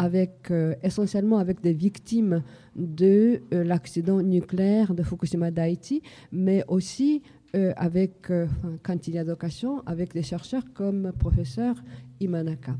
[0.00, 2.42] avec, euh, essentiellement avec des victimes
[2.74, 6.00] de euh, l'accident nucléaire de Fukushima d'Haïti,
[6.32, 7.22] mais aussi
[7.54, 8.32] euh, avec,
[8.82, 11.74] quand il y a d'occasion, avec des chercheurs comme professeur
[12.18, 12.76] Imanaka.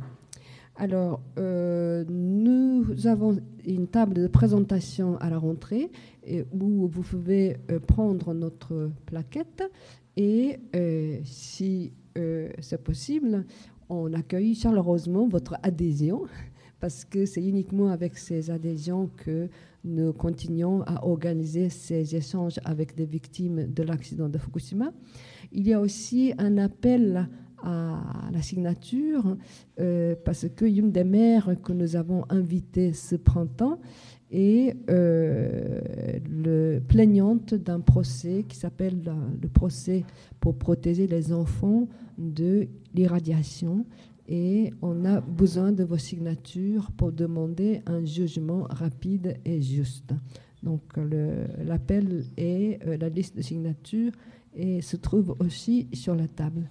[0.77, 5.91] Alors, nous avons une table de présentation à la rentrée
[6.53, 9.63] où vous pouvez prendre notre plaquette
[10.17, 10.59] et
[11.25, 13.45] si c'est possible,
[13.91, 16.23] on accueille chaleureusement votre adhésion
[16.80, 19.48] parce que c'est uniquement avec ces adhésions que
[19.84, 24.92] nous continuons à organiser ces échanges avec des victimes de l'accident de Fukushima.
[25.52, 27.28] Il y a aussi un appel
[27.62, 29.36] à la signature
[29.78, 33.78] euh, parce qu'une des mères que nous avons invitées ce printemps
[34.30, 39.02] est euh, plaignante d'un procès qui s'appelle
[39.42, 40.05] le procès
[40.38, 43.84] pour protéger les enfants de l'irradiation
[44.30, 50.15] et on a besoin de vos signatures pour demander un jugement rapide et juste.
[50.62, 54.12] Donc l'appel et euh, la liste de signatures
[54.55, 56.70] et se trouve aussi sur la table.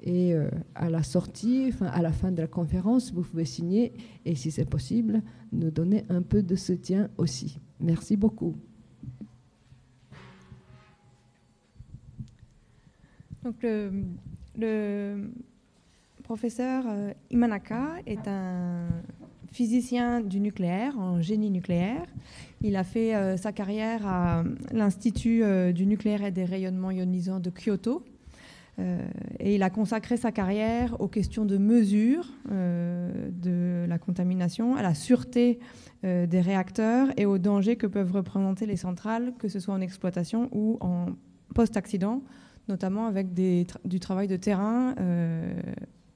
[0.00, 3.92] Et euh, à la sortie, enfin, à la fin de la conférence, vous pouvez signer
[4.24, 5.20] et si c'est possible,
[5.50, 7.58] nous donner un peu de soutien aussi.
[7.80, 8.54] Merci beaucoup.
[13.42, 13.66] Donc
[14.56, 15.28] le
[16.24, 18.88] professeur euh, Imanaka est un
[19.52, 22.06] physicien du nucléaire, en génie nucléaire.
[22.62, 27.38] Il a fait euh, sa carrière à l'Institut euh, du nucléaire et des rayonnements ionisants
[27.38, 28.04] de Kyoto.
[29.38, 34.94] et il a consacré sa carrière aux questions de mesure de la contamination, à la
[34.94, 35.60] sûreté
[36.02, 40.48] des réacteurs et aux dangers que peuvent représenter les centrales, que ce soit en exploitation
[40.50, 41.06] ou en
[41.54, 42.20] post-accident,
[42.66, 44.96] notamment avec du travail de terrain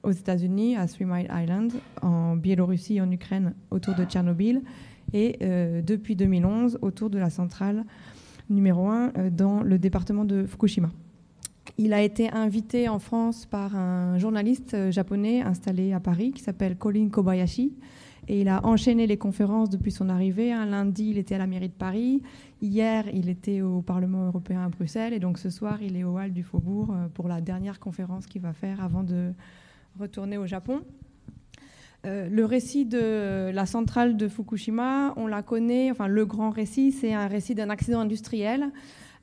[0.03, 4.61] aux États-Unis, à Three Mile Island, en Biélorussie et en Ukraine autour de Tchernobyl,
[5.13, 7.85] et euh, depuis 2011 autour de la centrale
[8.49, 10.89] numéro 1 euh, dans le département de Fukushima.
[11.77, 16.75] Il a été invité en France par un journaliste japonais installé à Paris qui s'appelle
[16.75, 17.73] Colin Kobayashi.
[18.27, 20.51] Et il a enchaîné les conférences depuis son arrivée.
[20.51, 22.21] Un lundi, il était à la mairie de Paris.
[22.61, 25.13] Hier, il était au Parlement européen à Bruxelles.
[25.13, 28.27] Et donc ce soir, il est au Hall du Faubourg euh, pour la dernière conférence
[28.27, 29.31] qu'il va faire avant de
[29.97, 30.81] retourner au Japon.
[32.05, 36.91] Euh, le récit de la centrale de Fukushima, on la connaît, enfin le grand récit,
[36.91, 38.69] c'est un récit d'un accident industriel,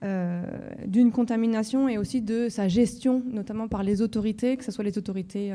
[0.05, 0.43] euh,
[0.87, 4.99] d'une contamination et aussi de sa gestion, notamment par les autorités, que ce soit les
[4.99, 5.53] autorités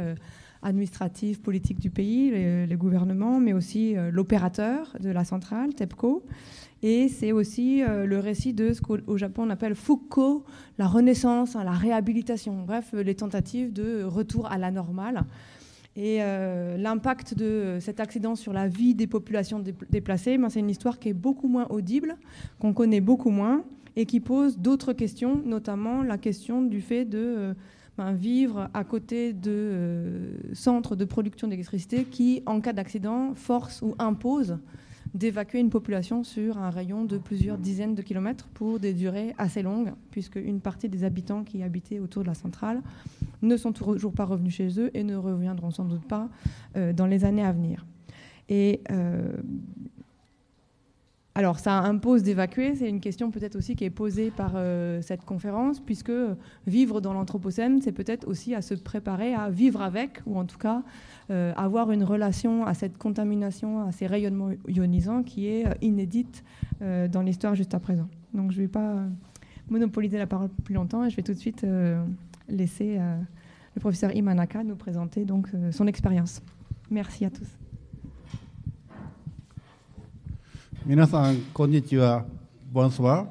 [0.62, 6.24] administratives, politiques du pays, les, gouvernements, mais aussi l'opérateur de la centrale, TEPCO.
[6.84, 10.44] Et c'est aussi euh, le récit de ce qu'au Japon on appelle Foucault,
[10.80, 15.24] la renaissance, hein, la réhabilitation, bref, les tentatives de retour à la normale.
[15.96, 20.70] Et euh, l'impact de cet accident sur la vie des populations déplacées, ben, c'est une
[20.70, 22.16] histoire qui est beaucoup moins audible,
[22.60, 23.64] qu'on connaît beaucoup moins,
[23.98, 27.54] et qui pose d'autres questions, notamment la question du fait de
[28.01, 33.81] euh, ben, vivre à côté de centres de production d'électricité qui, en cas d'accident, forcent
[33.81, 34.57] ou imposent
[35.13, 39.62] d'évacuer une population sur un rayon de plusieurs dizaines de kilomètres pour des durées assez
[39.62, 42.81] longues, puisque une partie des habitants qui habitaient autour de la centrale
[43.41, 46.29] ne sont toujours pas revenus chez eux et ne reviendront sans doute pas
[46.78, 47.85] euh, dans les années à venir.
[48.47, 49.33] Et euh,
[51.34, 52.75] alors, ça impose d'évacuer.
[52.75, 56.12] C'est une question peut-être aussi qui est posée par euh, cette conférence, puisque
[56.68, 60.58] vivre dans l'Anthropocène, c'est peut-être aussi à se préparer à vivre avec, ou en tout
[60.58, 60.84] cas
[61.30, 66.44] euh, avoir une relation à cette contamination, à ces rayonnements ionisants qui est euh, inédite
[66.81, 68.08] dans l'histoire juste à présent.
[68.34, 69.03] Donc, je ne vais pas
[69.69, 71.63] monopoliser la parole plus longtemps et je vais tout de suite
[72.50, 72.98] laisser
[73.75, 76.42] le professeur Imanaka nous présenter donc son expérience.
[76.90, 77.61] Merci à tous.
[80.84, 82.25] 皆さんこんにちは。
[82.72, 83.28] ボンスワ。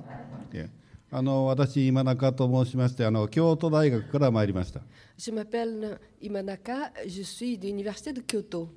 [1.11, 4.81] あの私今中と申しましてあの京都大学から参りました。
[5.19, 8.69] Je m'appelle Imanaka, je suis de l'université de Kyoto.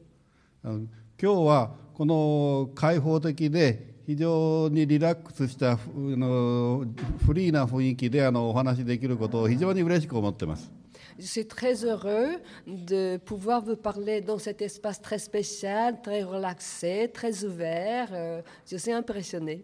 [0.64, 6.84] 今日はこの開放的で非常にリラックスしたあの
[7.24, 10.72] フリーな雰囲気であのお話できることを非常に嬉しく思っています。
[11.20, 12.30] Je suis très heureux
[12.68, 18.10] de pouvoir vous parler dans cet espace très spécial, très relaxé, très ouvert.
[18.12, 19.64] Euh, je suis impressionnée.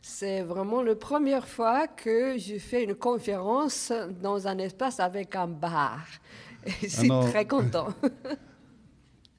[0.00, 3.92] C'est vraiment la première fois que je fais une conférence
[4.22, 6.00] dans un espace avec un bar.
[6.82, 7.88] Je suis très content.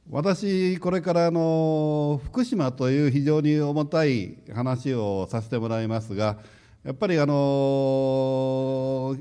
[0.09, 6.37] 私これからの福島という非常に重たい話をさせてもらいますが
[6.83, 9.15] やっぱりあの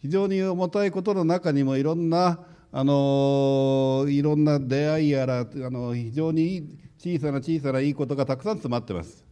[0.00, 2.38] 非常に重たいことの中にもいろんな
[2.72, 9.30] あのいろんな出会いやらあの非常に小さな小さないいことがたくさん詰まってます。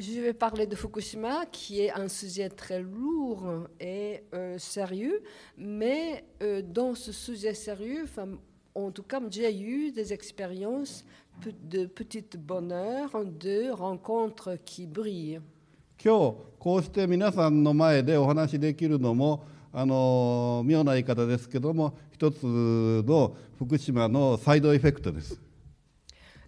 [0.00, 5.24] Je vais parler de Fukushima, qui est un sujet très lourd et euh, sérieux,
[5.56, 8.06] mais euh, dans ce sujet sérieux,
[8.86, 11.04] en tout cas, j'ai eu des expériences
[11.62, 15.40] de petit bonheur, de rencontres qui brillent.
[16.00, 25.40] 今日こうして皆さんの前でお話しできるのもあの妙な言い方ですけども一つの福島のサイドエフェクトです。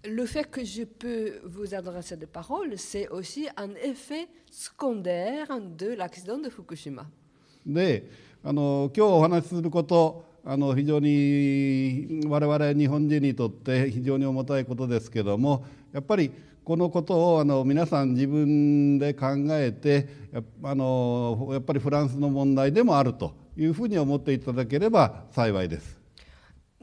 [0.04, 5.94] Le fait que je peux vous adresser des paroles, c'est aussi un effet secondaire de
[5.94, 7.06] l'accident de Fukushima.
[7.66, 8.08] で
[8.44, 16.30] あの今日お話しすることあの非常に我々日本人にとって非常に重たいことですけどもやっぱり
[16.64, 25.99] このことをあの皆さん自分で考えてやあのやっぱりフランスの問題でもあるというふうに思っていただければ幸いです。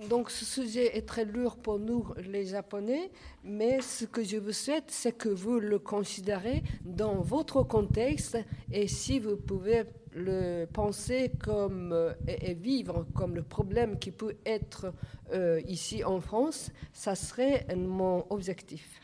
[0.05, 3.09] Donc ce sujet est très lourd pour nous, les Japonais,
[3.43, 8.37] mais ce que je vous souhaite, c'est que vous le considérez dans votre contexte
[8.71, 14.35] et si vous pouvez le penser comme euh, et, vivre comme le problème qui peut
[14.45, 14.93] être
[15.33, 19.01] euh, ici en France, ça serait mon objectif.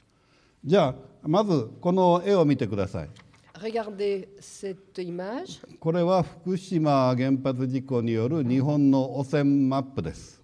[3.56, 5.60] Regardez cette image.
[5.80, 10.43] これは福島原発事故による日本の汚染マップです。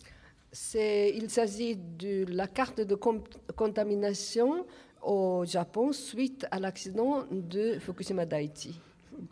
[0.76, 3.22] Il s'agit de la carte de com-
[3.56, 4.66] contamination
[5.02, 8.80] au Japon suite à l'accident de Fukushima Daiichi.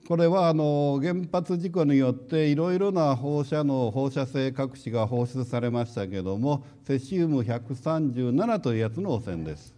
[0.08, 9.77] これはあの原発事故によっていろいろな放射能放射性核子が放出されましたけどもセシウム137というやつの汚染です。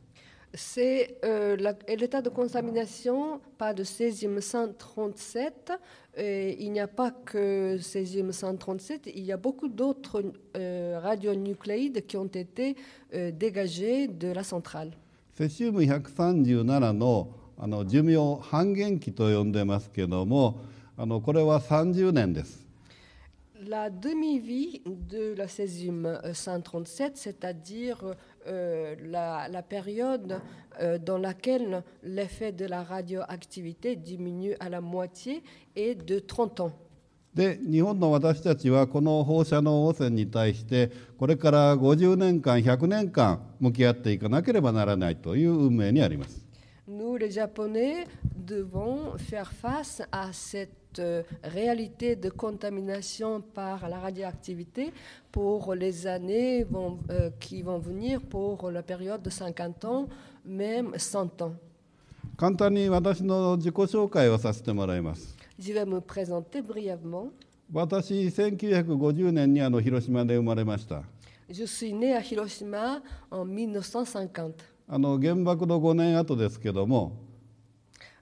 [0.54, 1.56] c'est euh,
[1.88, 5.72] l'état de contamination par le césium 137.
[6.18, 10.24] Et il n'y a pas que césium 137, il y a beaucoup d'autres
[10.58, 12.76] euh, radionucléides qui ont été
[13.14, 14.92] euh, dégagés de la centrale.
[15.38, 17.30] Césium 137の
[17.62, 20.62] あの寿命半減期と呼んでますけども、
[20.98, 22.69] あのこれは30年です。
[23.68, 28.16] la demi-vie de la césium euh, 137, c'est-à-dire
[28.48, 30.40] euh, la, la, période
[30.82, 35.44] euh, dans laquelle l'effet de la radioactivité diminue à la moitié,
[35.76, 36.66] est de 30 ans.
[36.66, 36.72] ans.
[37.34, 46.49] で日本の私たちはこの放射能汚染に対してこれから50年間100年間向き合っていかなければならないという運命にあります。
[46.92, 48.06] nous, les Japonais,
[48.36, 54.92] devons faire face à cette euh, réalité de contamination par la radioactivité
[55.32, 56.66] pour les années
[57.12, 60.08] euh, qui vont venir, pour la période de 50 ans,
[60.44, 61.54] même 100 ans.
[65.60, 67.30] Je vais me présenter brièvement.
[71.52, 73.00] Je suis né à Hiroshima
[73.30, 74.79] en 1950.
[74.92, 77.16] あの原爆の5年後ですけども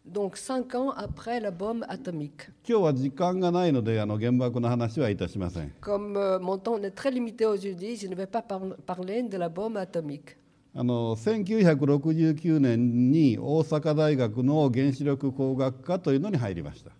[0.05, 2.49] donc cinq ans après la bombe atomique.
[2.67, 5.73] 今日は時間がないのであの原爆の話はいたしません。
[5.81, 9.49] Comme euh, mon temps est très limité aujourd'hui, je ne vais pas par- parler de la
[9.49, 10.37] bombe atomique.
[10.73, 16.91] あの1969年に大阪大学の原子力工学科というのに入りました。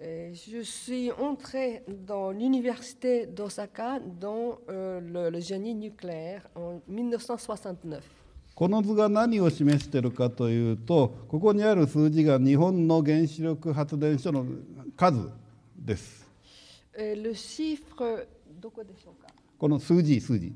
[0.00, 8.02] Je suis entrée dans l'université d'Osaka dans euh, le, le génie nucléaire en 1969.
[8.54, 14.46] この図が何を示しているかというとここにある数字が日本の原子力発電所の
[14.96, 15.28] 数
[15.76, 16.24] です。
[16.96, 18.26] Et le chiffre,
[18.60, 20.52] どこでしょうかこの数字数字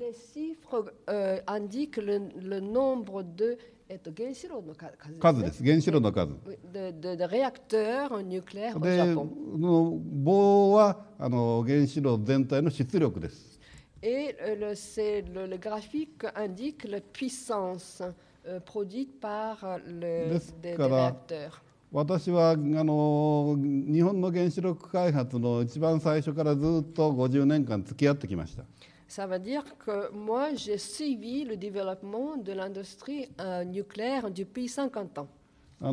[0.00, 3.58] les chiffres euh, indiquent le, le nombre de
[3.90, 6.32] えっと原子炉の数数です原子炉の数。
[6.46, 9.58] Oui, de, de- de réacteurs nucléaires au で Japon.
[9.58, 13.57] の棒はあの原子炉全体の出力です。
[14.02, 18.02] Et le, c'est le, le graphique indique la puissance
[18.46, 20.38] euh, produite par le
[20.76, 21.62] réacteur.
[21.90, 28.64] 私はあの日本の原子力開発の一番最初からずっと50年間付き合ってきました。
[35.80, 35.86] 日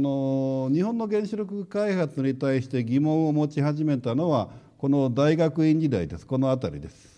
[0.81, 7.14] 本の原子力開発に対して疑問を持ち始めたのはこの大学院時代です、この辺りです。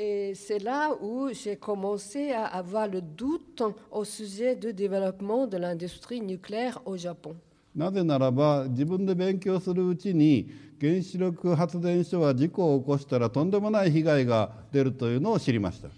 [0.00, 5.56] Et c'est là où j'ai commencé à avoir le doute au sujet du développement de
[5.56, 7.34] l'industrie nucléaire au Japon.
[7.74, 10.48] なぜならば自分で勉強するうちに
[10.80, 15.88] 原子力発電所は事故を起こしたらとんでもない被害が出るというのを知りました。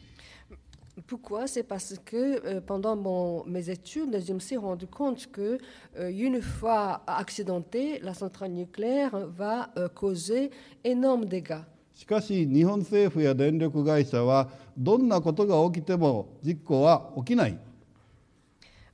[1.07, 1.47] Pourquoi?
[1.47, 2.97] C'est parce que euh, pendant
[3.47, 5.59] mes études, je me suis rendu compte que
[5.99, 10.50] euh, une fois accidentée, la centrale nucléaire va euh, causer
[10.85, 11.64] énormes dégâts.
[12.00, 17.59] しかし日本政府や電力会社はどんなことが起きても事故は起きない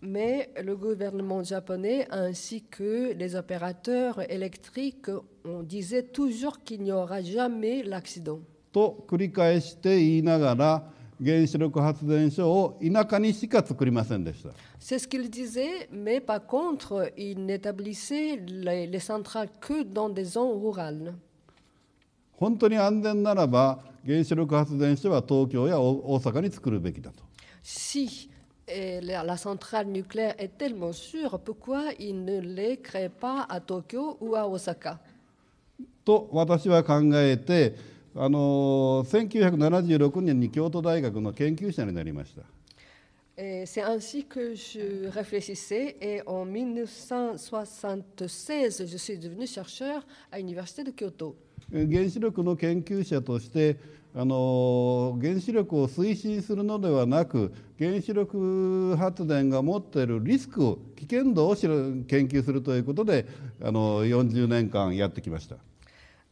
[0.02, 5.08] Mais le gouvernement japonais ainsi que les opérateurs électriques,
[5.44, 8.40] on disait toujours qu'il n'y aura jamais l'accident.
[8.72, 10.82] と繰り返して言いながら
[11.24, 20.24] 原子力発電所を田舎にしか作りませんでした C'est ce qu'il disait, mais par contre, il n'établissait les, les centrales que dans des
[20.24, 21.14] zones rurales.
[22.36, 27.24] 本当に安全ならば原子力発電所は東京や大大阪に作るべきだと
[27.62, 28.30] Si
[28.68, 33.60] euh, la, la centrale nucléaire est tellement sûre, pourquoi il ne les crée pas à
[33.60, 34.98] Tokyo ou à Osaka
[36.04, 37.74] と私は考えて
[38.14, 42.42] あの1976年に京都大学の研究者になりました
[43.38, 50.82] Et C'est ainsi que je réfléchissais et en 1976, je suis devenu chercheur à l'université
[50.82, 51.36] de Kyoto.
[51.72, 53.76] 原子力の研究者として
[54.14, 61.68] あの原子力を推進するのではなく原子力発電が持っているリスクを危険度を研
[62.26, 63.26] 究するということで
[63.62, 65.56] あの40年間やってきました。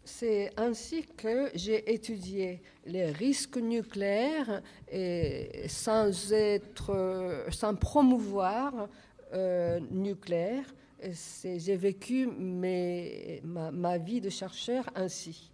[0.07, 8.89] C'est ainsi que j'ai étudié les risques nucléaires et sans être, sans promouvoir
[9.33, 10.67] euh, nucléaire.
[11.01, 15.51] j'ai vécu mes, ma, ma, vie で chercheur ainsi.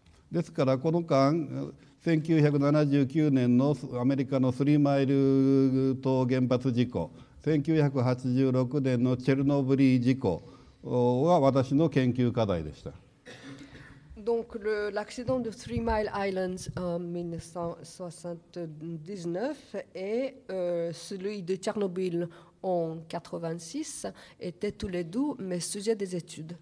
[14.16, 14.56] Donc,
[14.92, 22.28] l'accident de Three Mile Island en 1979 et euh, celui de Tchernobyl.
[22.62, 24.06] En 86
[24.40, 26.56] étaient tous les deux mes sujets des études.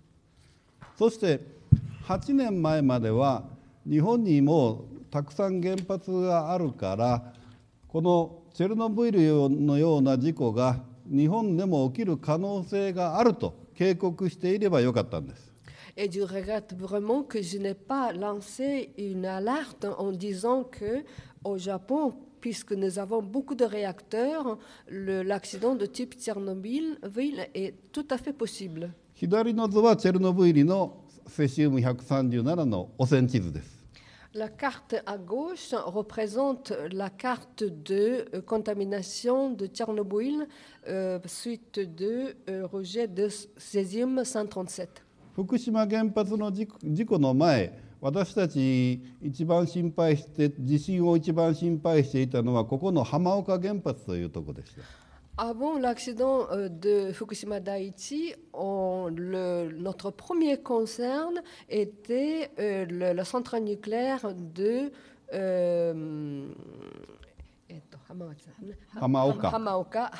[0.97, 1.40] そして
[2.07, 3.45] 8年前までは
[3.88, 7.33] 日本にもたくさん原発があるから
[7.87, 15.49] このチェルノブイリのような事故が日本でも起きる可能性があると警告していればよかったんです。
[15.97, 21.05] Et je regrette vraiment que je n'ai pas lancé une alerte en disant que
[21.43, 26.99] au Japon, puisque nous avons beaucoup de réacteurs, l'accident de type Tchernobyl
[27.54, 28.92] est tout à fait possible.
[34.35, 40.47] La carte à gauche représente la carte de euh, contamination de Tchernobyl
[40.87, 45.02] euh, suite de euh, rejet de césium 137.
[48.00, 54.83] 私たち一番心配して地震を一番心配していたのはここの浜岡原発というとこでした。
[55.40, 64.90] Avant l'accident euh, de Fukushima Daiichi, notre premier concern était euh, le, la centrale nucléaire de
[65.33, 66.49] euh,
[69.00, 69.52] Hamaoka.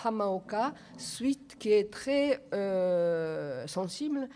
[0.05, 2.41] Hamaoka, suite qui est très
[3.67, 4.29] sensible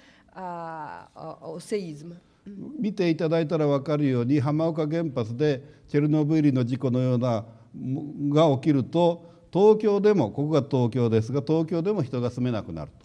[1.47, 2.17] au séisme.
[2.47, 7.45] 見ていただいたら分かるように浜岡原発でチェルノブイリの事故のような
[8.31, 13.03] が起きると東京でもここが東京ですが東京でも人が住めなくなると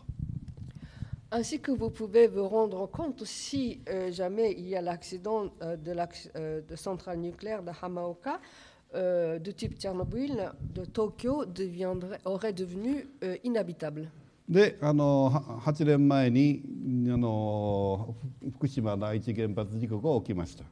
[1.30, 5.76] Ainsi que vous pouvez vous rendre compte, si euh, jamais il y a l'accident euh,
[5.76, 8.40] de, la euh, de centrale nucléaire de Hamaoka,
[8.96, 14.10] euh, de type Tchernobyl, de Tokyo deviendrait, aurait devenu euh, inhabitable.
[14.50, 16.62] であのは8年前に
[17.12, 18.16] あの
[18.58, 20.64] 福島第一原発事故が起きました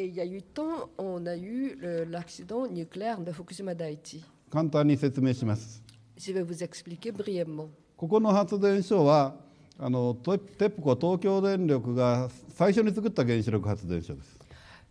[0.00, 1.76] Et il y a eu temps, on a eu
[2.08, 4.22] l'accident nucléaire de Fukushima Daiichi.
[4.50, 5.82] 簡単に説明します
[6.16, 7.68] Je vais vous expliquer brièvement.
[7.96, 9.34] ここの発電所は
[9.78, 14.38] あのトテップコ東京電力が最初に作った原子力発電所です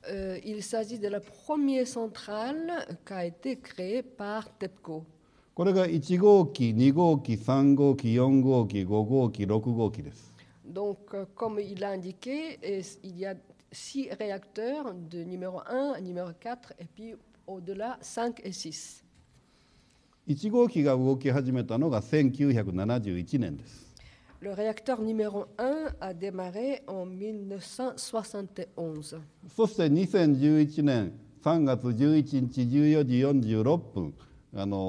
[0.10, 5.04] Euh, il s'agit de la première centrale qui a été créée par TEPCO.
[5.58, 10.32] これが1号機2号機3号機4号機5号機6号機です
[10.72, 12.60] Donc, euh, comme il a indiqué,
[13.02, 13.36] il y a
[13.72, 17.16] six réacteurs de numéro 1 numéro 4 et puis
[17.48, 19.04] au-delà 5 et 6.
[20.28, 23.88] 1号機が動き始めたのが1971年です
[24.42, 29.20] Le réacteur numéro 1 a démarré en 1971.
[29.56, 34.14] そして2011年3月11日14時46分
[34.56, 34.80] あの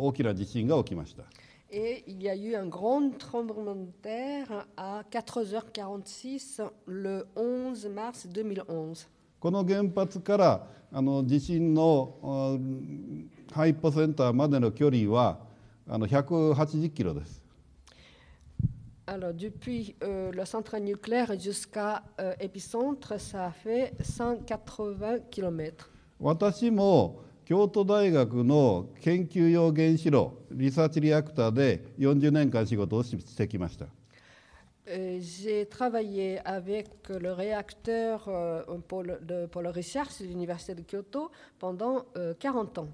[0.00, 1.24] 大きな地震が起きました
[1.70, 8.26] Et il y a eu un grand tremblement de terre à 4h46 le 11 mars
[8.26, 9.06] 2011.
[9.38, 12.58] この原発からあの地震の
[13.52, 15.40] あハイポセンターまでの距離は
[15.86, 17.42] あの180キロです。
[19.06, 25.90] Alors, depuis euh, la centrale nucléaire jusqu'à euh, épicentre, ça fait 180 km.
[26.20, 33.86] 私も京都大学の研究用原子炉リサーチリアクターで40年間仕事をししてきました
[34.90, 38.62] Euh, J'ai travaillé avec le réacteur euh,
[39.26, 42.88] de- la recherche de l'Université de Kyoto pendant euh, 40 ans.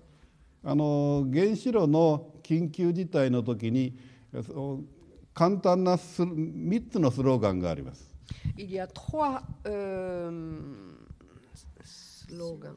[0.64, 3.96] あの原子炉の緊急事態の時に
[5.34, 8.08] 簡単なス3つのスローガンがあります
[8.56, 10.30] Il y a trois euh,
[11.84, 12.74] slogans.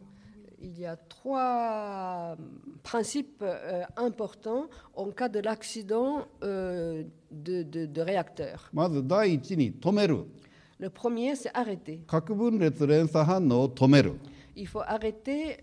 [0.60, 2.36] il y a trois
[2.84, 8.70] principes euh, importants en cas de l'accident euh, de, réacteur.
[10.80, 12.02] Le premier, c'est arrêter.
[14.56, 15.58] Il faut arrêter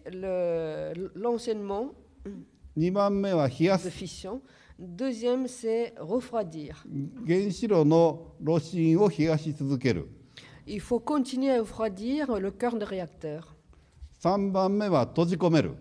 [1.14, 1.92] l'enseignement
[3.84, 4.40] de fission.
[4.78, 6.84] Deuxième, c'est refroidir.
[10.66, 13.53] Il faut continuer à refroidir le cœur de réacteur.
[14.24, 15.74] 3番目は閉じ込める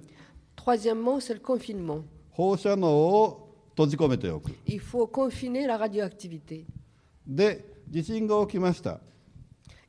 [0.57, 2.01] Troisièmement, c'est le confinement.
[2.31, 6.65] 放射能を閉じ込めておく Il faut confiner la radioactivité.
[7.25, 8.99] で地震が起きました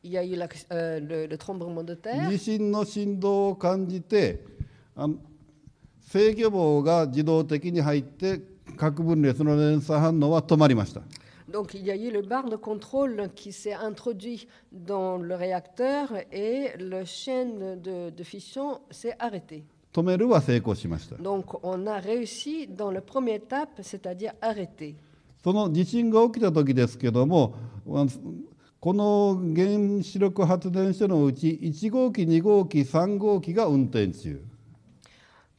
[0.05, 2.29] Il y a eu la- euh, le, le tremblement de terre.
[2.31, 4.45] 地震の振動を感じて
[4.95, 5.17] あの
[6.03, 8.41] 制御棒が自動的に入って
[8.77, 11.01] 核分裂の連鎖反応は止まりました
[11.55, 16.13] Donc il y a eu le bar de contrôle qui s'est introduit dans le réacteur
[16.33, 19.63] et le chaîne de, de fission s'est arrêté.
[21.21, 24.97] Donc on a réussi dans la première étape, c'est-à-dire arrêter.
[25.45, 27.55] その地震が起きた時ですけども
[28.81, 34.43] この原子力発電所のうち1号機2号機3号機が運転中。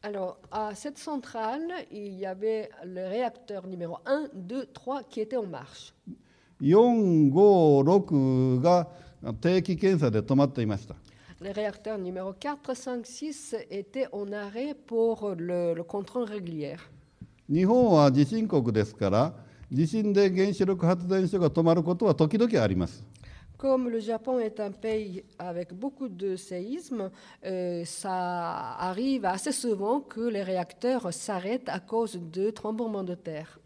[0.07, 5.35] alors, à cette centrale, il y avait le réacteur numéro 1, 2, 3 qui était
[5.35, 5.95] en marche.
[6.61, 8.87] 456が
[9.41, 10.93] 定期検査で止まっていました。
[11.41, 16.77] Le réacteur numéro 4, 5, 6 était en arrêt pour le, le contrôle régulier.
[17.49, 19.33] 日本は地震国ですから、
[19.71, 23.03] 地震で原子力発電所が止まることは時々あります。
[23.57, 27.09] comme le Japon est un pays avec beaucoup de séismes,
[27.45, 33.59] euh, ça arrive assez souvent que les réacteurs s'arrêtent à cause de tremblements de terre.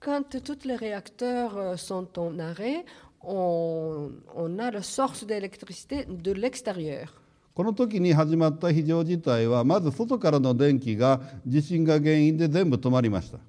[0.00, 2.84] Quand tous les réacteurs euh, sont en arrêt,
[3.22, 7.14] on, on a la source d'électricité de l'extérieur.
[7.58, 13.40] この時に始まった非常事態はまず外からの電気が地震が原因で全部止まりました。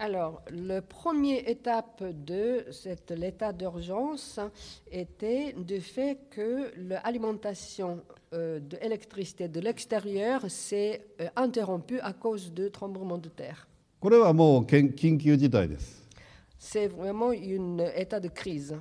[0.00, 2.64] alors, la première étape de
[3.14, 4.38] l'état d'urgence
[4.92, 8.00] était du fait que l'alimentation
[8.32, 13.66] euh, de l'électricité de l'extérieur s'est euh, interrompue à cause de tremblement de terre.
[16.60, 18.76] C'est vraiment un état de crise.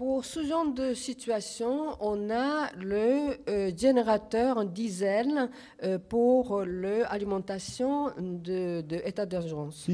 [0.00, 5.50] Pour ce genre de situation, on a le euh, générateur diesel
[5.84, 9.86] euh, pour l'alimentation de, de état d'urgence.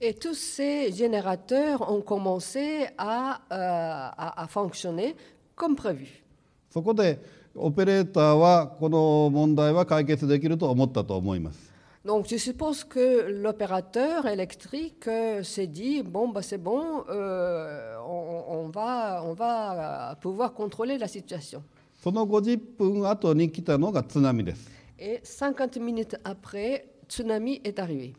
[0.00, 5.16] Et tous ces générateurs ont commencé à, euh, à, à fonctionner
[5.56, 6.22] comme prévu.
[6.70, 7.18] そこで
[7.56, 11.75] オペレーターはこの問題は解決できると思ったと思います。
[12.06, 19.24] donc je suppose que l'opérateur électrique euh, s'est dit, bon, bah, c'est bon, euh, on, va,
[19.24, 21.64] on va euh, pouvoir contrôler la situation.
[24.98, 28.14] Et 50 minutes après, tsunami est arrivé.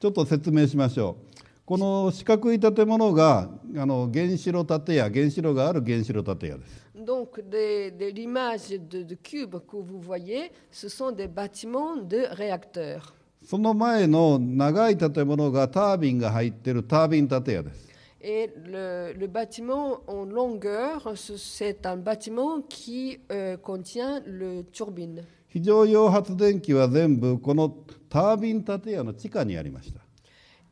[0.00, 1.40] ちょっと説明しましょう。
[1.66, 6.89] この四角い建物があの原子炉建屋、原子炉がある原子炉建屋です。
[7.00, 13.14] donc, l'image de, cube que vous voyez, ce sont des bâtiments de réacteurs.
[13.42, 17.90] その前の長い建物がタービンが入っているタービン建屋です。
[18.22, 25.22] Et le, bâtiment en longueur, c'est un bâtiment qui euh, contient le turbine.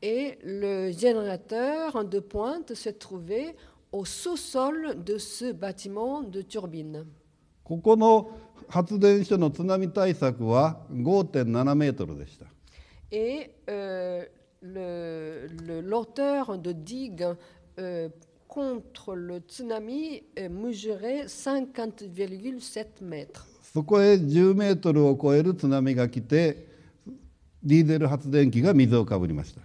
[0.02, 3.56] Et le générateur de pointe se trouvait
[3.92, 7.06] au sous-sol de ce bâtiment de turbine.
[7.64, 8.30] ここの
[8.68, 12.46] 発電所の津波対策は5.7メートルでした
[13.10, 14.26] Et euh,
[14.62, 17.36] l'auteur de digue
[17.78, 18.08] euh,
[18.46, 23.46] contre le tsunami euh, mesurait 50,7 mètres.
[23.62, 26.66] そこへ10メートルを超える津波が来て
[27.62, 29.60] ディーゼル発電機が水をかぶりました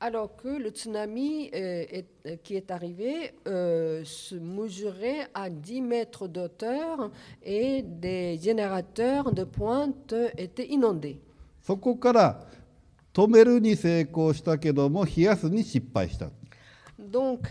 [0.00, 1.84] alors que le tsunami euh,
[2.26, 7.10] euh, qui est arrivé euh, se mesurait à 10 mètres d'auteur
[7.42, 11.20] et des générateurs de pointe étaient inondés.
[11.62, 12.46] そこから
[13.12, 16.30] 止めるに成功したけども冷やすに失敗した。
[16.98, 17.48] Donc,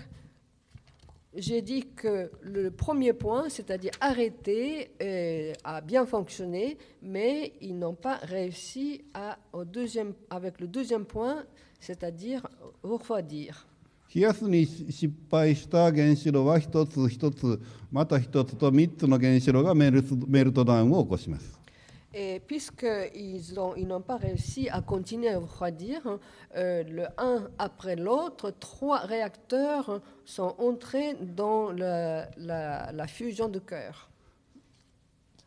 [1.36, 4.92] j'ai dit que le premier point, c'est-à-dire arrêter,
[5.64, 9.06] a bien fonctionné, mais ils n'ont pas réussi
[10.30, 11.46] avec le deuxième point,
[11.80, 12.42] c'est-à-dire
[12.84, 13.66] refroidir.
[14.14, 17.62] 冷やすに失敗した原子炉は一つ一つ
[17.92, 21.60] また一つと3つの原子炉がメルスメルトダウンを起こします
[22.12, 26.02] Et puisqu'ils ont- ils n'ont pas réussi à continuer à refroidir,
[26.56, 33.60] euh, le un après l'autre, trois réacteurs sont entrés dans la, la- la fusion de
[33.60, 34.10] cœur.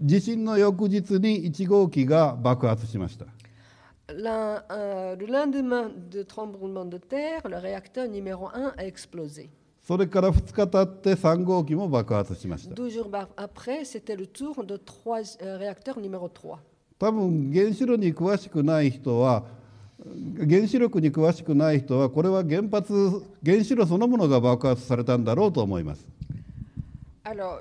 [0.00, 3.28] 地震の翌日に1号機が爆発しました euh,
[4.10, 9.50] Euh, le lendemain de tremblement de terre, le réacteur numéro 1 a explosé.
[9.82, 12.74] それから2日経って3号機も爆発しました。
[12.74, 16.60] 12 jours après, c'était le tour de euh, réacteur numéro 3.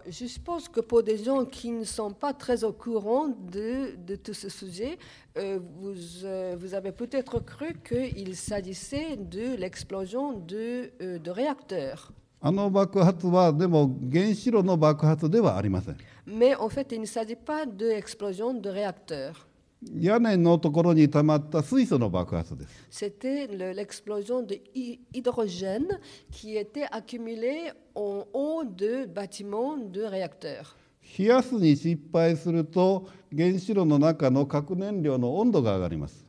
[0.09, 4.33] je suppose que pour des gens qui ne sont pas très au courant de tout
[4.33, 4.97] ce sujet,
[5.37, 5.59] euh,
[6.23, 12.11] euh, vous, avez peut-être cru qu'il s'agissait de l'explosion de, euh, réacteurs.
[16.25, 19.47] Mais en fait, il ne s'agit pas d'explosion de, de réacteurs.
[22.89, 24.57] C'était l'explosion de
[25.13, 30.75] hydrogène qui était accumulée en haut de bâtiments de réacteurs.
[31.17, 36.25] 冷やすに失敗すると原子炉の中の核燃料の温度が上がります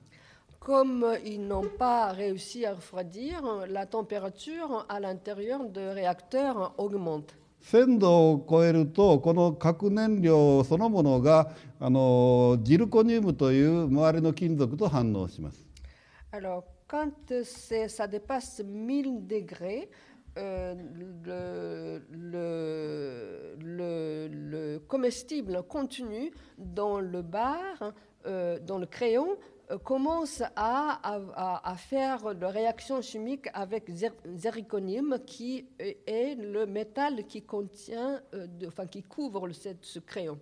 [0.61, 7.35] Comme ils n'ont pas réussi à refroidir, la température à l'intérieur de réacteurs augmente.
[7.65, 15.65] 1000度を超えるとこの核燃料そのものがあのジルコニウムという周りの金属と反応します
[16.33, 17.13] Alors, quand
[17.45, 19.91] ça dépasse 1000 degrés,
[20.39, 20.75] Euh,
[23.61, 27.93] le, comestible contenu dans le bar,
[28.27, 29.37] euh, dans le crayon,
[29.71, 33.91] euh, commence à, faire de réaction chimique avec
[34.35, 40.39] zirconium, qui est le métal qui contient, de, enfin qui couvre cette, ce crayon.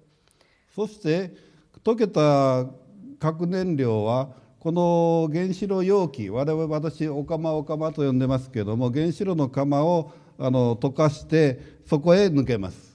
[4.60, 12.90] この原子炉容器我々私お釜お釜と呼んでますけども原子炉の釜をあの溶かしてそこへ抜けます。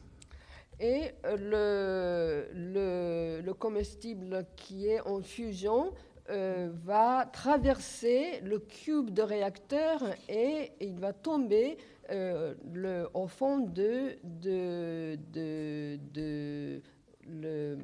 [0.79, 5.93] Et le, le, le comestible qui est en fusion
[6.29, 11.77] euh, va traverser le cube de réacteur et il va tomber
[12.11, 16.81] euh, le, au fond de, de, de, de
[17.27, 17.77] le,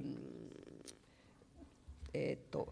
[2.56, 2.68] oh.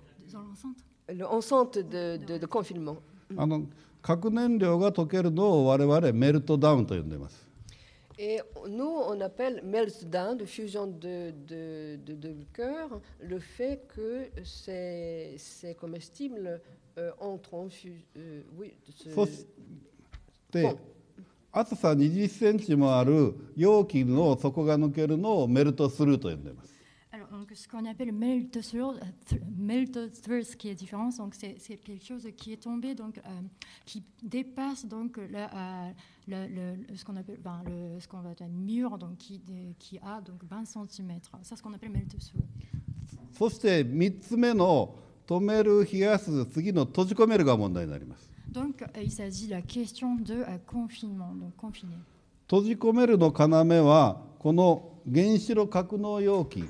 [1.31, 2.97] enceinte de, de, de confinement.
[3.37, 3.63] あの
[4.01, 7.47] 核燃料が溶けるのを我々メルトダウンと呼んでいます。
[19.13, 19.45] そし
[20.51, 20.75] て、
[21.51, 26.78] 厚さ20センチもある容器の底が抜けるのをメルトスルーと呼んでいます。
[27.59, 28.57] ce qu'on appelle melt
[30.57, 31.09] qui est différent.
[31.17, 33.21] Donc c'est quelque chose qui est tombé, donc euh,
[33.85, 35.93] qui dépasse donc la,
[36.27, 39.41] la, la, ce qu'on appelle ben, le, ce qu'on va appeler mur, donc qui,
[39.77, 41.19] qui a donc 20 cm.
[41.43, 42.15] Ça, ce qu'on appelle melt
[43.37, 44.95] そして3つ目の
[45.27, 48.29] 止める、冷やす、次の閉じ込めるが問題になります。
[48.51, 51.97] Donc, euh, il s'agit de la question de euh, confinement, donc confiner.
[52.49, 56.63] 閉じ込めるの要はこの原子炉格納容器。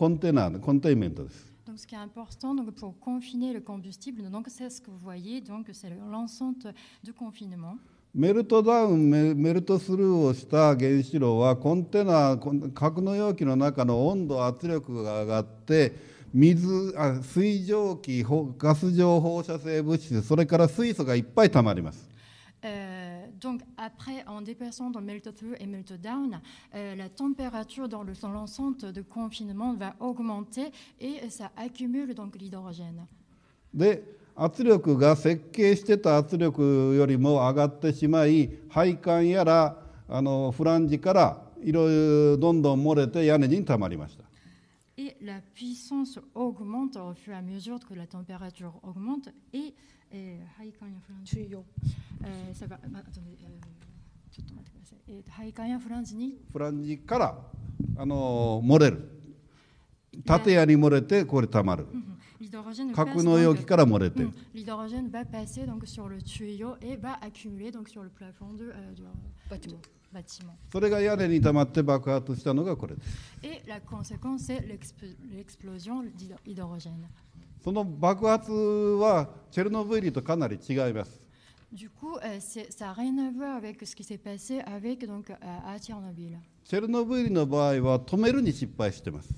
[0.00, 4.90] コンテナコンテインメントです Donc, ce qui est important donc, pour confiner le combustible, donc c'est ce que
[4.90, 6.66] vous voyez, donc c'est l'enceinte
[7.04, 7.76] de confinement.
[8.14, 12.38] メルトダウンメメルトスルーをした原子炉はコンテナ
[12.74, 15.92] 格納容器の中の温度圧力が上がって
[16.32, 22.09] 水あ水蒸気ほガス状放射性物質それから水素がいっぱいたまります Euh,
[23.40, 26.40] Donc après, en dépassant dans melt-through et melt-down,
[26.74, 33.06] euh, la température dans l'enceinte de confinement va augmenter et ça accumule donc l'hydrogène.
[34.36, 39.76] 圧力が設計してた圧力よりも上がってしまい配管やら
[40.08, 44.24] あのフランジからいろいろどんどん漏れて屋根にたまりました。
[44.96, 49.74] Et la puissance augmente au fur et à mesure que la température augmente et
[50.12, 51.62] et Haikanya Flange-
[52.24, 53.48] えー ça va- ah, attendez, euh,
[54.30, 54.98] ちょっと待ってください。
[55.08, 57.38] えーとハイカンやフランスにフランジから
[57.96, 59.08] あの漏れる
[60.26, 61.86] 縦屋に漏れてこれたまる
[62.94, 68.54] 格納容器から漏れて Hmm, L'hydrogène va passer donc sur le tuyau et va accumuler donc sur le plafond
[68.56, 69.02] de, euh, du
[70.12, 70.54] Bâtiment.
[70.72, 73.08] それが屋根にたまって爆発したのがこれです
[73.42, 77.06] Et la conséquence, c'est l'exp- l'explosion d'hydro- d'hydrogène.
[77.62, 81.20] その爆発はチェルノブイリとかなり違います
[81.72, 85.30] Du coup, euh, ça n'a rien à voir avec ce qui s'est passé avec, donc,
[85.30, 86.36] à, à Tchernobyl.
[86.64, 89.28] チェルノブイリの場合は止めるに失敗してます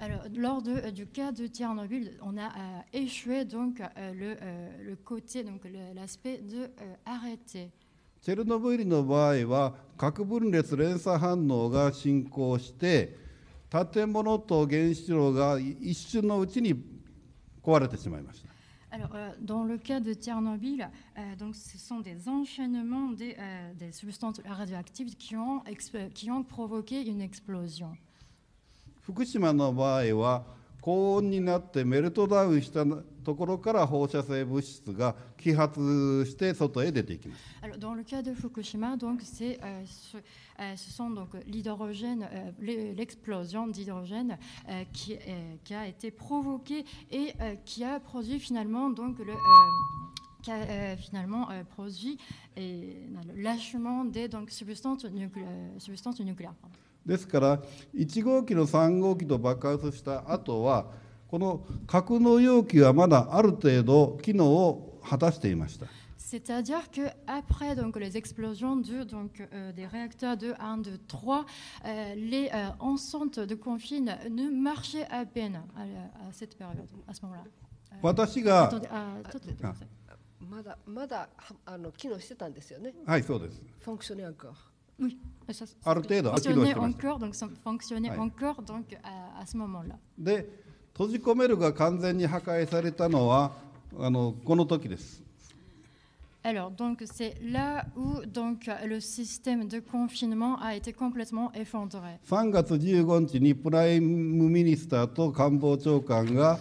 [0.00, 4.36] Alors, lors de, euh, du cas de Tchernobyl, on a euh, échoué donc euh, le,
[4.42, 7.70] euh, le côté, donc le- l'aspect de euh, arrêter.
[8.20, 13.14] チェルノブイリの場合は核分裂連鎖反応が進行して
[13.92, 16.74] 建物と原子炉が一瞬のうちに
[17.66, 18.48] 壊れてしまいました。
[18.92, 23.90] Alors, euh, dans le cas de Tchernobyl, euh, donc, ce sont des enchaînements des, euh, des
[23.90, 25.62] substances radioactives qui ont,
[26.14, 27.96] qui ont provoqué une explosion.
[29.02, 30.44] Fukushima 福島の場合は
[30.80, 32.84] 高温になってメルトダウンした
[33.26, 42.22] ところから放射性物質が揮発して外へ出ていきます Alors, dans le cas de Fukushima, donc, c'est, euh, ce, euh, ce sont donc l'hydrogène,
[42.32, 47.98] euh, l'e- l'explosion d'hydrogène euh, qui, euh, qui a été provoquée et euh, qui a
[47.98, 49.36] produit finalement donc le, euh,
[50.42, 52.18] qui a euh, finalement euh, produit
[52.56, 52.96] et,
[53.34, 56.54] lâchement des donc, substances, nuclé- euh, substances nucléaires.
[57.04, 57.60] ですから
[57.94, 60.86] 1号機の3号機と爆発した後は
[61.36, 65.84] この格納容器はまだある程度機能を果たしていました。
[66.16, 71.44] C'est-à-dire que après donc les explosions de, donc, euh, des réacteurs de 1, 2, 3,
[71.84, 75.82] euh, les euh, enceintes de confine ne marchaient à peine à,
[76.26, 77.44] à cette période, à ce moment-là.
[78.02, 78.48] Attendez,
[78.90, 79.74] ah,
[80.40, 81.28] まだまだ
[81.66, 82.94] あの機能してたんですよね。
[83.04, 83.62] はい、そうです。
[83.80, 84.52] ファンクションアンコー。
[84.98, 88.62] Oui, ah, ça, ça, ça fonctionnait encore, donc ça fonctionnait encore
[89.38, 89.98] à, ce moment-là.
[90.96, 93.52] 閉じ込めるが完全に破壊されたのは
[94.00, 95.22] あのこの時です
[96.42, 102.20] Alors, donc, c'est là où donc, le système de confinement a été complètement effondré.
[102.30, 106.60] 3月15日にプライムミニスターと官房長官が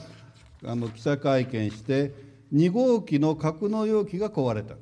[0.66, 2.12] あの記者会見して
[2.52, 4.74] 2号機の格納容器が壊れた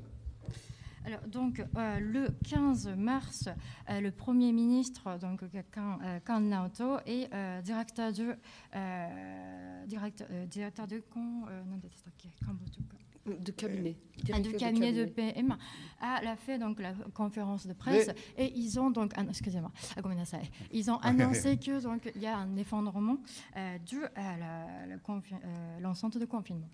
[1.06, 3.50] Alors, donc, euh, le 15 mars,
[3.90, 8.36] euh, le Premier ministre, donc, Kan, euh, Kan Naoto, et euh, directeur de,
[8.76, 11.80] euh, directeur, euh, directeur de con, euh, non,
[12.18, 13.00] qui Kamboto, quoi.
[13.40, 13.96] Du cabinet.
[14.34, 15.56] Ah, du cabinet de PM
[16.02, 20.02] a la fait donc la conférence de presse et ils ont donc excusez-moi ah,
[20.74, 23.16] ils ont annoncé que donc il y a un effondrement
[23.56, 26.68] euh, dû à la- la confi- euh, l'enceinte de confinement.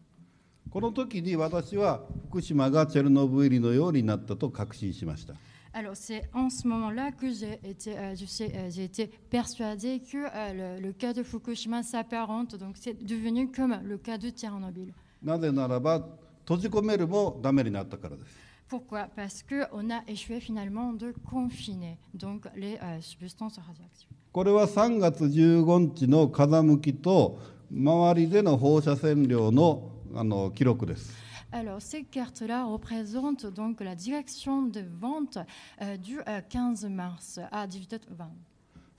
[0.70, 5.34] この時に私は福島がチェルノブイリのようになったと確信しました
[5.72, 10.80] Alors c'est en ce moment-là que j'ai été, euh, euh, j'ai été persuadée que euh,
[10.80, 14.94] le, le cas de Fukushima s'apparente, donc c'est devenu comme le cas de Tchernobyl.
[15.22, 16.04] なぜならば
[16.40, 18.36] 閉じ込めるもダメになったからです
[18.70, 24.08] Pourquoi Parce qu'on a échoué finalement de confiner donc les euh, substances radioactives.
[24.32, 27.40] これは3月15日の風向きと
[27.72, 31.12] 周りでの放射線量のあの記録です
[31.52, 35.40] Alors, ces cartes-là représentent donc la direction de vente
[35.82, 38.28] euh, du euh, 15 mars à 18h20.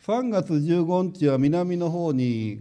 [0.04, 2.60] 3月15日は南の方に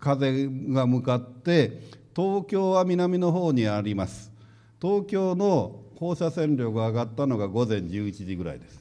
[0.00, 1.82] 風が向かって
[2.16, 4.32] 東京は南の方にあります
[4.80, 8.79] 東京の放射線量が上がったのが午前11時ぐらいです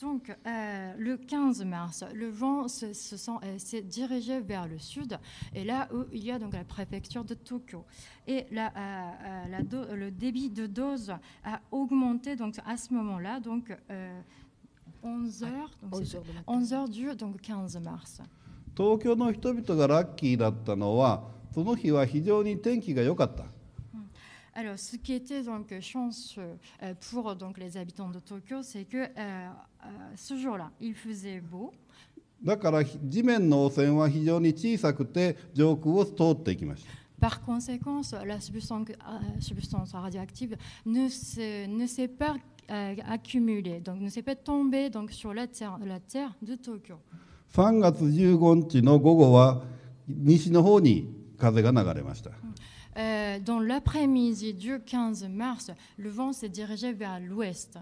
[0.00, 5.18] Donc, euh, le 15 mars, le vent s'est se, se euh, dirigé vers le sud,
[5.54, 7.84] et là où il y a donc la préfecture de Tokyo.
[8.28, 11.12] Et la, euh, do, le débit de dose
[11.44, 13.76] a augmenté donc, à ce moment-là, donc
[15.02, 16.02] 11 heures, donc
[16.46, 18.22] 11 heures, du donc 15 mars.
[18.76, 23.46] 東京の人々がラッキーだったのは、その日は非常に天気が良かった。
[24.54, 26.58] Alors, ce qui était donc chanceux
[27.10, 29.06] pour donc, les habitants de Tokyo, c'est que
[29.84, 31.72] euh, ce jour-là, il faisait beau.
[32.42, 36.90] だから地面の汚染は非常に小さくて上空を通っていきました。
[37.20, 42.36] Par conséquent, la substance, euh, substance radioactive ne s'est ne pas
[42.70, 46.98] euh, accumulée, donc ne s'est pas tombée donc, sur la terre, la terre de Tokyo.
[47.52, 49.62] 3月15日の午後は
[50.06, 52.30] 西の方に風が流れました。
[53.44, 57.78] Dans l'après-midi du 15 mars, le vent s'est dirigé vers l'ouest.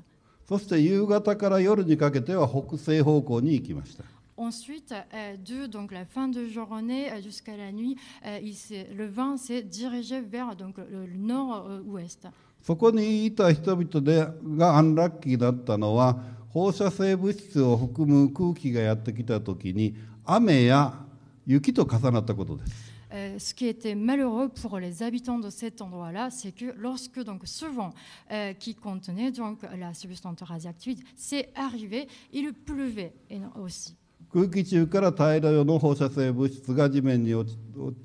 [0.48, 4.04] そして夕方から夜にかけては北西方向に行きました
[4.38, 8.54] Ensuite, euh, de donc la fin de journée euh, jusqu'à la nuit, euh, il
[8.94, 12.28] le vent s'est dirigé vers donc le nord-ouest.
[12.62, 16.18] そこにいた人々でがアンラッキーだったのは
[16.50, 21.05] 放射性物質を含む空気がやってきた時に雨や
[23.38, 27.92] ce qui était malheureux pour les habitants de cet endroit-là, c'est que lorsque ce vent
[28.32, 29.32] euh, qui contenait
[29.78, 33.12] la substance radioactive s'est arrivé, il pleuvait
[33.54, 33.96] aussi.
[34.32, 37.56] 空気中から大量の放射性物質が地面に落ち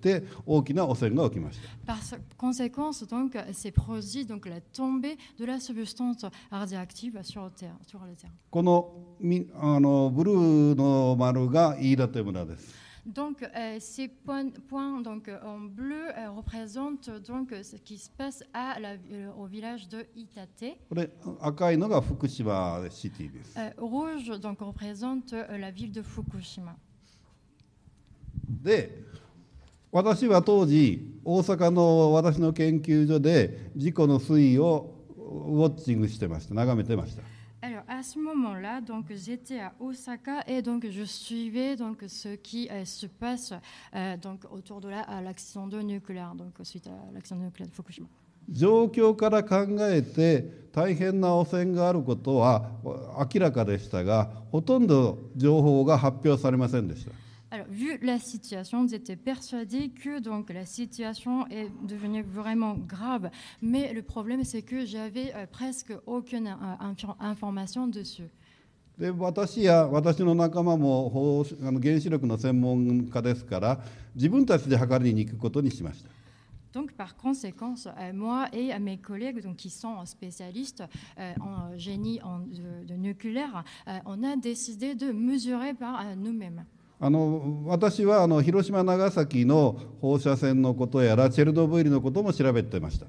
[0.02, 1.94] て大きな汚染が起きました。
[1.94, 1.98] Par
[2.38, 3.36] conséquence, donc,
[3.74, 7.76] produit la tombée de la substance radioactive sur la terre.
[13.06, 18.44] Donc, euh, ces points, donc, euh, en bleu euh, représentent donc, ce qui se passe
[19.38, 20.78] au village de Itate.
[23.78, 26.76] rouge donc, représente la ville de Fukushima
[37.92, 42.86] à ce moment-là, donc j'étais à Osaka et donc je suivais donc ce qui euh,
[42.86, 43.54] se passe
[43.94, 47.74] euh, donc autour de là à l'accident de nucléaire, donc suite à l'accident nucléaire de
[47.74, 48.08] Fukushima.
[48.50, 52.70] 状況から考えて大変な汚染があることは
[53.34, 57.21] 明らかでしたがほとんど情報が発表されませんでした。
[57.54, 63.30] alors, vu la situation, j'étais persuadée que donc, la situation est devenue vraiment grave.
[63.62, 68.30] Mais le problème, c'est que j'avais euh, presque aucune euh, information dessus.
[68.98, 73.80] で私や私の仲間もあの原子力の専門家ですから
[74.14, 76.10] 自分たちで測りに行くことにしました。
[76.74, 80.84] Donc, par conséquent, euh, moi et mes collègues donc, qui sont spécialistes
[81.18, 82.22] en génie
[82.98, 83.66] nucléaire,
[84.06, 86.64] on a décidé de mesurer par nous-mêmes.
[87.04, 93.08] あの私はあの広島長崎の放射線のことやらチェルノブイリのことも調べてました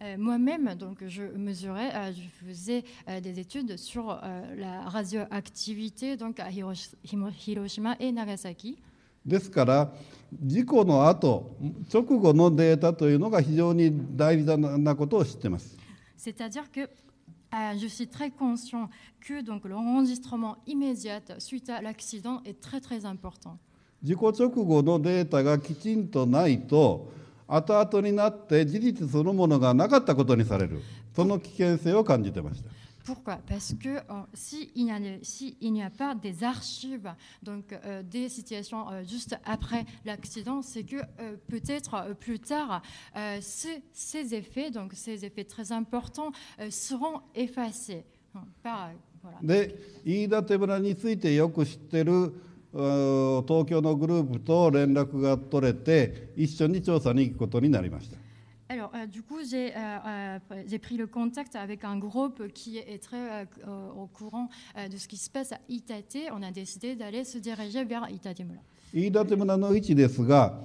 [0.00, 6.16] Euh, Moi-même, donc, je mesurais, euh, je faisais euh, des études sur euh, la radioactivité
[6.16, 8.78] donc, à Hiroshima et Nagasaki.
[9.26, 9.92] ですから
[10.42, 11.50] 事故の後
[11.92, 15.76] 直後のデータというのが非常に大事なことを知ってます
[16.16, 16.88] C'est-à-dire que euh,
[17.52, 18.88] je suis très conscient
[19.20, 23.58] que donc, l'enregistrement immédiat suite à l'accident est très très important.
[24.00, 27.10] 事故直後のデータがきちんとないと
[27.48, 30.80] 後々になって事実そのものがなかったことにされる
[31.16, 32.70] その危険性を感じてました
[33.08, 33.38] Pourquoi?
[33.48, 34.00] Parce que
[34.34, 34.68] s'il
[35.22, 37.10] si n'y a pas des archives,
[37.42, 40.96] donc euh, des situations euh, juste après l'accident, c'est que
[41.46, 42.82] peut-être plus tard,
[43.40, 46.32] ces, effets, donc ces effets très importants,
[46.68, 48.04] seront effacés.
[49.42, 52.34] で飯舘村についてよく知ってる
[52.72, 58.27] 東京のグループと連絡が取れて一緒に調査に行くことになりました。
[58.70, 63.16] alors, euh, du coup, j'ai euh, euh, pris le contact avec un groupe qui est très
[63.16, 63.44] euh,
[63.96, 66.18] au courant euh, de ce qui se passe à Itate.
[66.32, 68.60] On a décidé d'aller se diriger vers Itate Mura.
[68.92, 70.60] Itate Mura の位置ですが、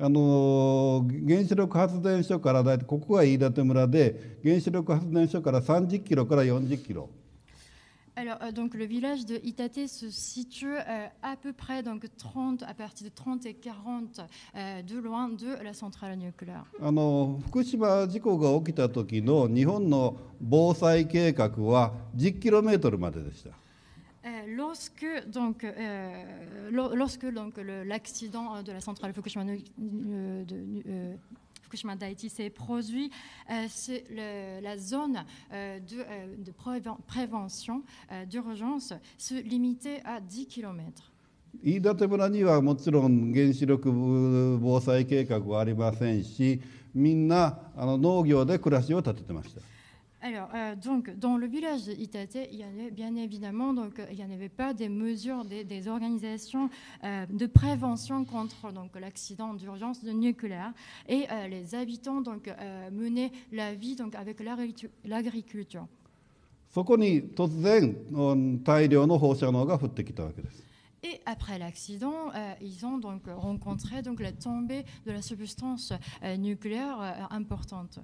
[0.00, 7.08] あの原子力発電所からだここが飯舘村で原子力発電所から30キロから40キロ。
[8.16, 12.72] alors, euh, donc, le village de Itate se situe euh, à peu près donc, 30, à
[12.72, 14.20] partir de 30 et 40
[14.54, 16.64] euh, de loin de la centrale nucléaire.
[16.78, 23.50] Fukushima あの福島事故が起きた時の日本の防災計画は 10km まででした。
[24.46, 25.66] Lorsque donc,
[26.70, 29.58] lorsque, donc euh, l'accident euh, de la centrale Fukushima de,
[30.44, 31.16] de,
[31.74, 33.10] l'accouchement d'Haïti s'est produit
[33.50, 37.82] euh, sur le, la zone euh, de, euh, de préven prévention
[38.30, 41.10] d'urgence se limitait à 10 km.
[41.62, 46.60] 飯舘村にはもちろん原子力防災計画はありませんし
[46.94, 49.73] みんなあの農業で暮らしを立ててました。
[50.24, 54.88] alors, euh, donc, dans le village d'Itate, il bien évidemment, euh, il n'y avait pas des
[54.88, 56.70] mesures, des, organisations
[57.04, 60.72] euh, de prévention contre l'accident d'urgence nucléaire.
[61.10, 62.22] Et les habitants
[62.90, 64.42] menaient la vie avec
[65.04, 65.86] l'agriculture.
[71.02, 75.92] Et après l'accident, ils ont donc rencontré la tombée de la substance
[76.38, 78.00] nucléaire importante.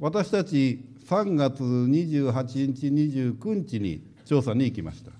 [0.00, 5.10] 私たち3月28日29日に調査に行きました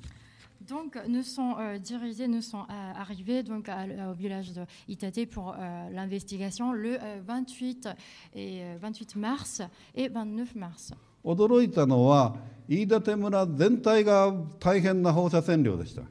[0.67, 5.27] donc, nous sommes euh, dirigés, nous sommes euh, arrivés donc à- au village de Itate
[5.27, 7.89] pour euh, l'investigation le euh, 28
[8.37, 9.63] et euh, 28 mars
[9.97, 10.93] et 29 mars.
[11.25, 12.37] 驚いたのは
[12.69, 16.05] 飯舘村全体が大変な放射線量でした Euh,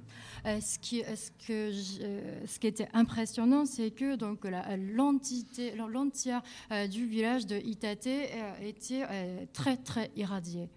[0.46, 5.74] ce, qui, ce, que j'- euh, ce qui était impressionnant, c'est que donc la- l'entité,
[5.76, 10.70] l'entière euh, du village de Itate euh, était euh, très très irradiée.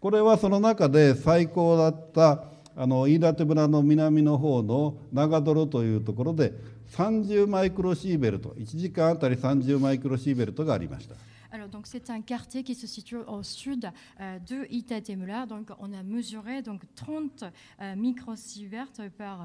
[0.00, 2.44] これはその中で最高だった
[2.74, 6.54] あの飯舘村の南の方の長泥というところで
[6.92, 11.14] 30マイクロシーベルト1時間あたり30マイクロシーベルトがありました
[11.52, 13.90] Alors, donc, c'est un quartier qui se situe au sud
[14.20, 15.46] euh, de Itatemula.
[15.46, 17.44] Donc, on a mesuré donc, 30
[17.80, 19.42] euh, microsieverts par.
[19.42, 19.44] Euh,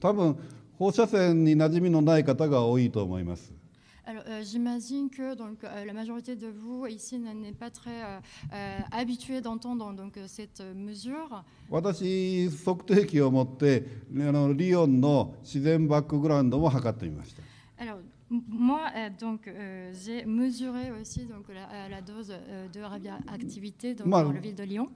[0.00, 0.36] 多分
[0.78, 3.52] 放射線に馴染みのない方が多いと思います。
[4.04, 8.20] Alors, euh, j'imagine que donc, euh, la majorité de vous ici n'est pas très euh,
[8.54, 11.44] euh habituée d'entendre donc, euh, cette mesure.
[11.68, 17.42] 私、測定器を持って、あのリオンの自然バックグラウンドも測ってみました。
[18.30, 24.04] moi, euh, donc, euh, j'ai mesuré aussi donc, la, euh, la dose euh, de radioactivité dans,
[24.06, 24.90] dans la ville de Lyon.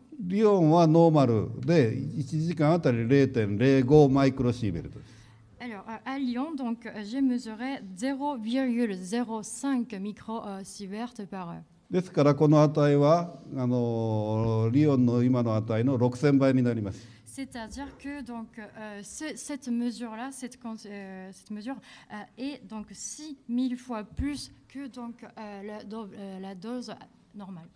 [5.61, 11.63] Alors, à Lyon, donc, j'ai mesuré 0,05 microsieverts par heure.
[11.93, 17.07] ですからこの値はあのリオンの今の値の6000倍になります。
[17.33, 21.77] c'est-à-dire que donc, euh, cette mesure-là, cette, euh, cette, mesure
[22.13, 26.95] euh, est donc 6 000 fois plus que donc, la, dose
[27.35, 27.69] normale.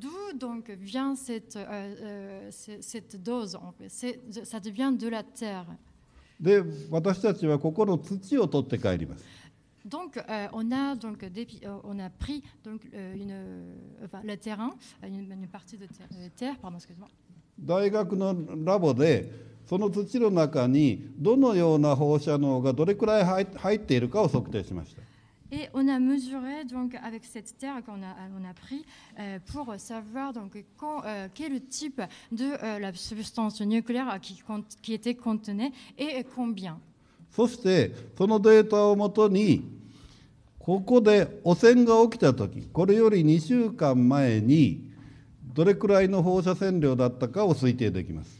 [0.00, 0.08] d'où
[0.80, 1.58] vient cette,
[3.20, 3.58] dose
[4.44, 5.66] Ça devient de la terre.
[9.90, 13.14] Donc, euh, on, a, donc euh, on a pris donc, euh,
[14.24, 14.70] le terrain,
[15.02, 15.86] une, partie de
[16.36, 17.08] terre, pardon, excusez-moi
[17.58, 19.32] 大学のラボで
[19.66, 25.02] その土の中にどのような放射能がどれくらい入っているかを測定しました。
[25.50, 26.62] Et on a mesuré
[27.02, 28.84] avec cette terre qu'on a, pris
[29.46, 30.34] pour savoir
[31.34, 32.52] quel type de
[32.94, 34.20] substance nucléaire
[34.86, 36.78] était contenue et combien.
[40.68, 44.90] ここで汚染が起きた時これより2週間前に
[45.54, 48.38] どれくらいの放射線量だったかを推定できます。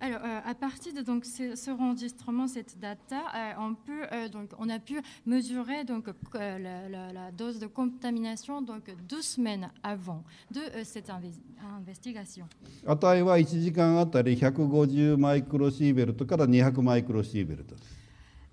[0.00, 4.28] Alors, euh, à partir de donc, ce, ce enregistrement, cette data, euh, on, peut, euh,
[4.30, 9.20] donc, on a pu mesurer donc, euh, la, la- la dose de contamination donc, deux
[9.22, 11.38] semaines avant de euh, cette inves-
[11.78, 12.46] investigation.
[12.84, 17.99] 値は1時間あたり150マイクロシーベルトから200マイクロシーベルトです。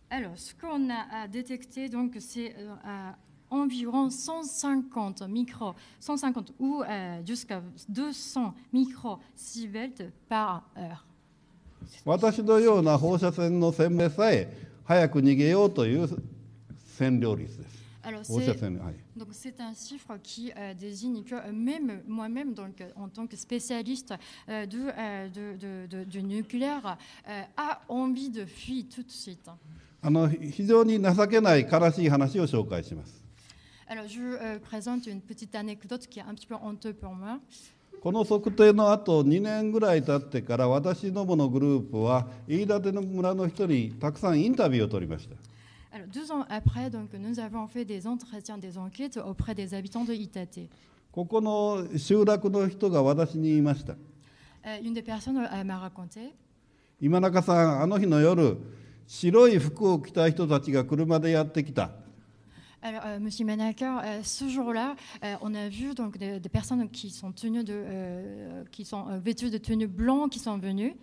[0.10, 3.12] Alors, ce qu'on a détecté, donc, c'est euh,
[3.50, 11.06] environ 150 micros, 150 ou euh, jusqu'à 200 microsieverts par heure.
[19.32, 24.14] c'est un chiffre qui euh, désigne que même moi-même, donc en tant que spécialiste
[24.48, 26.98] du nucléaire,
[27.58, 29.50] a envie de fuir tout de suite.
[30.02, 33.24] あの非常に情けない悲しい話を紹介します。
[38.02, 45.36] この測定のあと2年ぐらい経ってから私どものグループは飯舘の村の人にたくさんインタビューを取りました。
[51.12, 53.96] ここの集落の人が私に言いました。
[57.02, 58.58] 今中さん、あの日の夜、
[59.08, 61.92] 白い服を着た人たちが車でやってきた。
[62.84, 67.34] Alors, euh, Monsieur Manaker, euh, ce jour-là, euh, on a vu donc des, personnes qui sont,
[67.50, 68.64] euh,
[69.20, 70.96] vêtues de tenues blanches qui sont venues.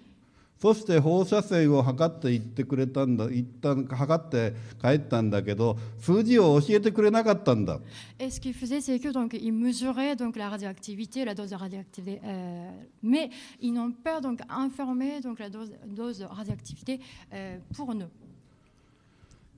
[0.61, 7.80] そして放射線を測って行ってくれたんだ一旦測って帰ったんだけど数字を教えてくれなかったんだ
[8.18, 11.57] Et ce qu'ils faisaient, c'est que donc ils mesuraient donc la radioactivité, la dose de
[11.57, 12.70] radioactivité, euh,
[13.02, 13.30] mais
[13.61, 17.00] ils n'ont pas donc informé donc la dose, dose de radioactivité
[17.32, 18.09] euh, pour nous.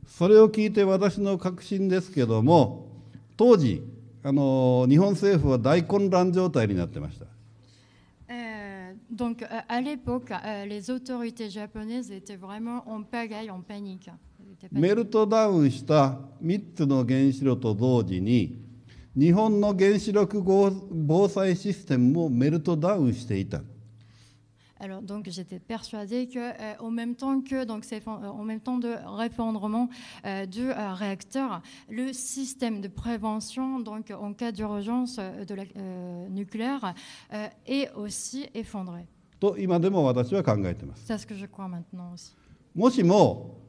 [0.08, 2.86] それを聞いて私の確信ですけども
[3.36, 3.82] 当時
[4.22, 7.35] あの日本政府は大混乱状態になってました Euh,
[9.10, 14.10] donc, euh, à l'époque, euh, les autorités japonaises étaient vraiment en pagaille, en panique.
[14.72, 18.64] メルトダウンした3つの原子炉と同時に
[19.14, 23.60] 日本の原子力防災システムもメルトダウンしていた
[24.78, 28.94] Alors donc j'étais persuadée que euh, même temps que donc c'est euh, même temps de
[29.16, 29.88] répandrement
[30.24, 35.64] euh, du réacteur, le système de prévention donc en cas d'urgence de la,
[36.28, 36.94] nucléaire
[37.66, 39.06] est aussi effondré.
[39.40, 42.34] C'est ce que je crois maintenant aussi.
[42.74, 43.62] もしも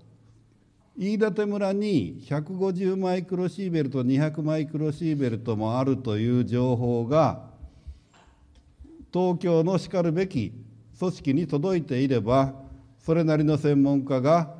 [0.97, 7.51] 飯舘村に150マイクロシーベルト200マイクロシーベルトもあるという情報が
[9.13, 10.51] 東京のしかるべき
[10.99, 12.53] 組織に届いていれば
[12.99, 14.55] それなりの専門家が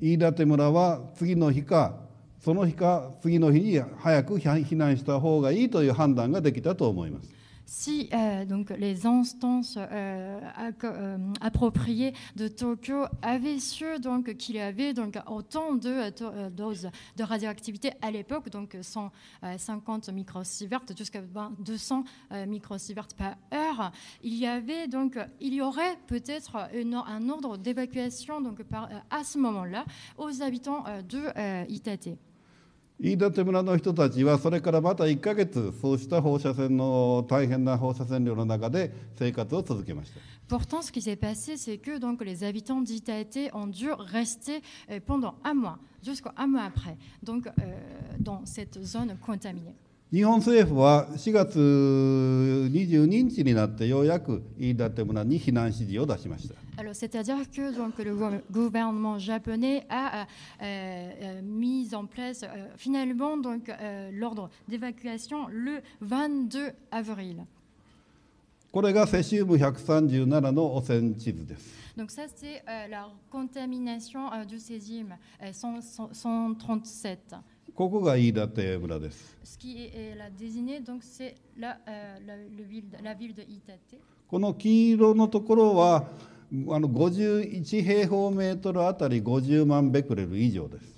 [0.00, 1.94] 飯舘村は次の日か
[2.40, 7.41] その日か次の日に早く避難した方がいいという判断ができたと思います。
[7.74, 10.38] Si euh, donc les instances euh,
[10.84, 16.10] euh, appropriées de Tokyo avaient su donc qu'il y avait donc autant de
[16.50, 23.90] doses de radioactivité à l'époque, donc 150 microsieverts jusqu'à 20 200 euh, microsieverts par heure,
[24.22, 29.38] il y avait donc il y aurait peut-être un ordre d'évacuation donc par, à ce
[29.38, 29.86] moment-là
[30.18, 32.10] aux habitants de Itate.
[33.02, 44.60] 飯舘村の人たちはそれからまた1ヶ月そうした放射線の大変な放射線量の中で生活を続けました Pourtant, ce qui s'est passé, c'est que donc les habitants d'Itaété ont dû rester
[44.90, 47.50] euh, pendant un mois, jusqu'à un mois après, donc euh,
[48.20, 49.74] dans cette zone contaminée.
[56.92, 57.62] c'est-à-dire que
[58.02, 60.24] le gouvernement japonais a euh,
[60.62, 63.36] euh, mis en place euh, finalement
[64.12, 67.46] l'ordre d'évacuation le 22 avril.
[68.70, 71.82] これがセシウム137の汚染地図です。
[71.94, 75.14] Donc ça c'est la contamination du césium
[75.52, 77.34] 137.
[77.74, 83.02] ここが飯舘村です Ce qui est, est la désignée, donc c'est la, euh, la, le ville, de-
[83.02, 83.98] la ville de Itate.
[84.28, 86.08] この黄色のところは
[86.68, 90.92] あの51平方メートルあたり50万ベクレル以上です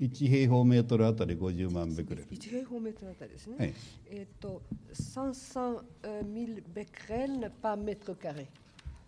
[0.00, 3.56] 1平方メートルあたり50万ベクレル1平方メートルあたりですね。
[3.58, 3.74] はい
[4.10, 4.60] えっと、
[4.92, 8.46] 500 000ベクレル par mètre carré。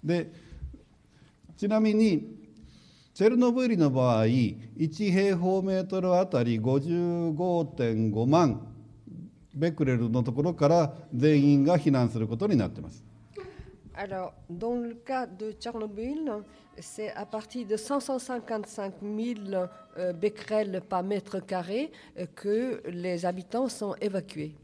[0.05, 0.31] で
[1.57, 2.44] ちなみに
[3.15, 4.59] チェルノブイリの場合1
[5.13, 8.67] 平方メートルあたり55.5万
[9.55, 13.05] ベクレルのところから全員が避難することになっています
[13.97, 16.43] Alors, dans le cas de Tchernobyl,
[16.81, 23.69] c'est à partir de 555 000 euh, becquerels par mètre carré euh, que les habitants
[23.69, 24.57] sont évacués.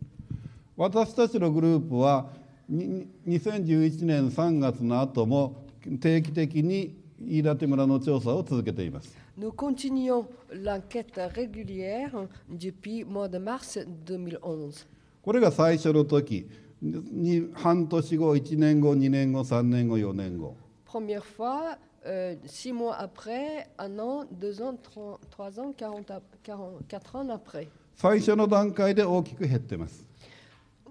[0.77, 2.27] 私たちのグループは
[2.69, 5.67] に2011年3月の後も
[6.01, 14.87] 定期的に飯舘村の調査を続けています Nous continuons l'enquête régulière depuis mois de mars 2011.
[15.23, 16.47] これが最初の時
[16.83, 20.55] に半年後1年後2年後3年後4年後
[20.87, 26.23] Première fois, euh, six mois après, un an, deux ans, trois, trois ans, 40, ap-
[26.43, 27.69] 40 quatre ans après.
[27.95, 30.05] 最初の段階で大きく減ってます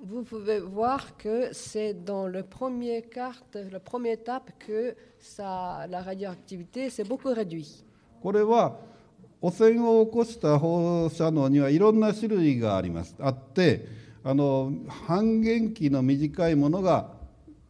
[0.02, 6.02] Vous pouvez voir que c'est dans le premier carte, la première étape que ça, la
[6.02, 7.84] radioactivité s'est beaucoup réduite.
[8.22, 8.78] これは
[9.42, 13.88] 汚染を起こした放射能にはいろんな種類がありますあって
[14.24, 14.74] あの
[15.08, 17.12] 半減期の短いものが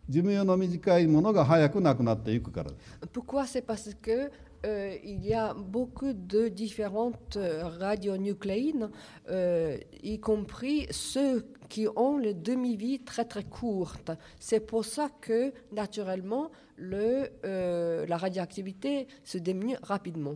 [0.07, 4.32] 寿命の短いものが早くなくなっていくからです Pourquoi C'est parce que
[4.66, 8.89] Euh, il y a beaucoup de différentes euh, radionucléines,
[9.30, 14.12] euh, y compris ceux qui ont les demi-vies très très courtes.
[14.39, 16.51] C'est pour ça que, naturellement,
[16.82, 20.36] euh, la radioactivité se diminue rapidement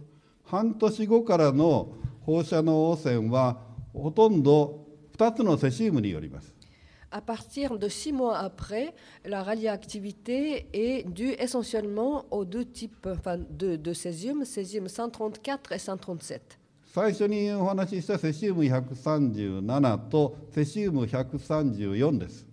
[7.14, 8.94] à partir de six mois après,
[9.24, 15.80] la radioactivité est due essentiellement aux deux types enfin, de, de césium, césium 134 et
[15.80, 16.60] 137.
[16.94, 22.46] 最初にお話ししたセシウム137とセシウム134です。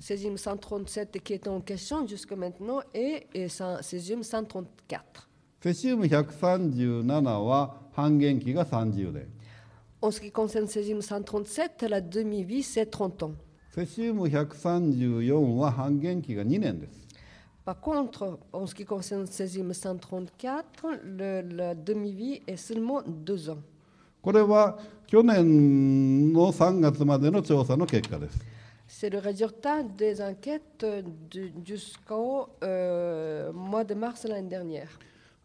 [0.00, 5.28] Césium 137 qui est en question jusque maintenant et, et césium 134.
[5.62, 9.28] セシウム137は半減期が30年。
[10.00, 13.32] En ce qui concerne césium 137, la demi-vie c'est 30 ans.
[13.78, 17.06] セシウム134は半減期が2年です
[17.64, 20.62] Par contre, en ce qui concerne césium 134,
[21.04, 23.58] le- la demi-vie est seulement 2 ans.
[24.22, 28.38] これは去年の3月までの調査の結果です
[28.88, 30.84] C'est le résultat des enquêtes
[31.62, 34.88] jusqu'au euh, mois de mars l'année dernière.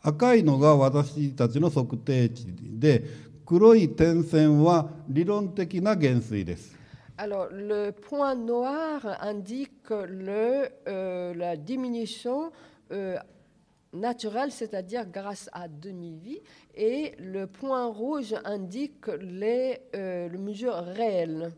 [0.01, 2.45] 赤いのが私たちの測定値
[2.79, 3.03] で
[3.45, 6.75] 黒い点線は理論的な減衰です
[7.17, 12.51] Alors, le point noir indique le, euh, la diminution
[12.91, 13.17] euh,
[13.93, 16.39] naturelle, c'est-à-dire grâce à demi-vie,
[16.75, 21.53] et le point rouge indique les, euh, mesures réelles.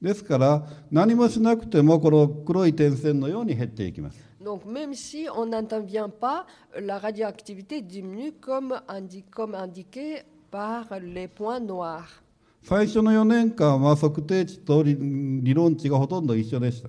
[0.00, 4.18] ですから何もしなくてもこの黒い点線のように減っていきます。
[4.40, 6.46] Donc, même si on n'intervient pas,
[6.76, 12.21] la radioactivité diminue comme indiqué par les points noirs.
[12.64, 16.88] 最初の4年間は測定値と理論値がほとんど一緒でした。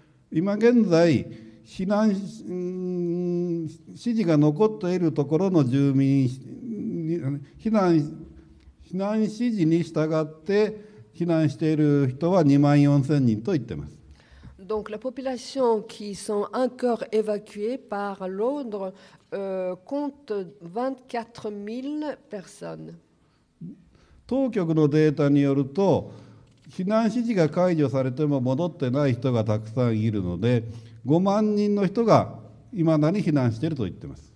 [14.67, 18.93] Donc, la population qui sont encore évacuées par l'ordre
[19.33, 22.95] euh, compte 24 000 personnes.
[24.27, 26.13] 当局のデータによると
[26.69, 30.65] 避難指示が解除されても戻ってない人がたくさんいるので
[31.07, 32.35] 5万人の人が
[32.73, 34.33] いまだに避難していると言っています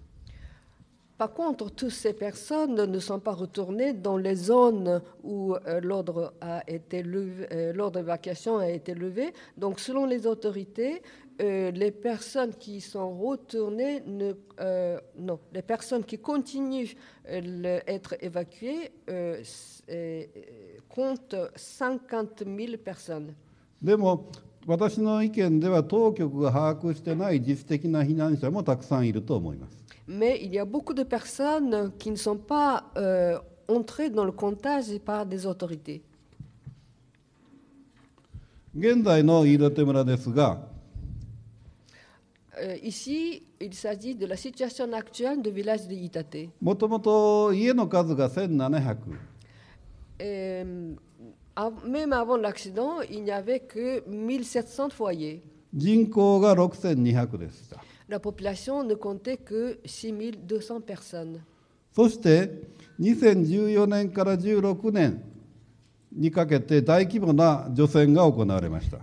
[1.21, 5.81] Par contre, toutes ces personnes ne sont pas retournées dans les zones où euh, euh,
[7.75, 9.35] l'ordre d'évacuation a été levé.
[9.59, 11.03] Donc, selon les autorités,
[11.43, 14.03] euh, les personnes qui sont retournées,
[15.19, 16.89] non, les personnes qui continuent
[17.27, 18.91] d'être évacuées
[20.89, 23.35] comptent 50 000 personnes.
[23.83, 24.31] でも
[24.67, 29.80] 私の意見では当局が把握してない自主的な避難者もたくさんいると思います。
[30.11, 33.39] mais il y a beaucoup de personnes qui ne sont pas euh,
[33.69, 36.03] entrées dans le comptage par des autorités.
[42.61, 46.49] Euh, ici, il s'agit de la situation actuelle du village de Itate.
[50.21, 50.95] Euh,
[51.87, 55.43] même avant l'accident, il n'y avait que 1700 foyers.
[57.39, 57.77] de 6200
[58.11, 61.43] la population ne comptait que 6200 personnes.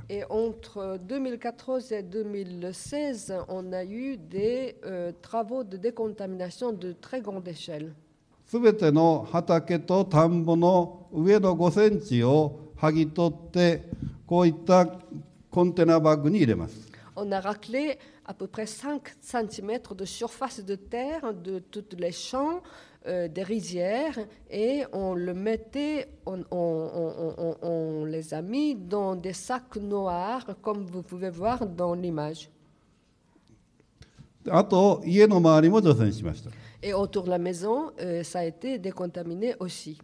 [0.09, 7.21] Et entre 2014 et 2016, on a eu des euh, travaux de décontamination de très
[7.21, 7.93] grande échelle.
[17.31, 17.97] a raclé
[18.27, 22.61] à peu près 5 cm de surface de terre de tous les champs,
[23.07, 24.19] euh, des rizières,
[24.51, 25.15] et on
[28.05, 32.49] les a mis dans des sacs noirs, comme vous pouvez voir dans l'image.
[36.83, 39.97] Et autour de la maison, euh, ça a été décontaminé aussi.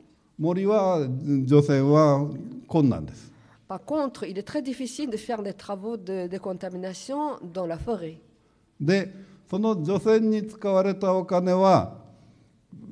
[3.67, 7.77] Par contre, il est très difficile de faire des travaux de, de contamination dans la
[7.77, 8.19] forêt.
[8.79, 9.13] で、
[9.49, 11.97] その除染に使われたお金は、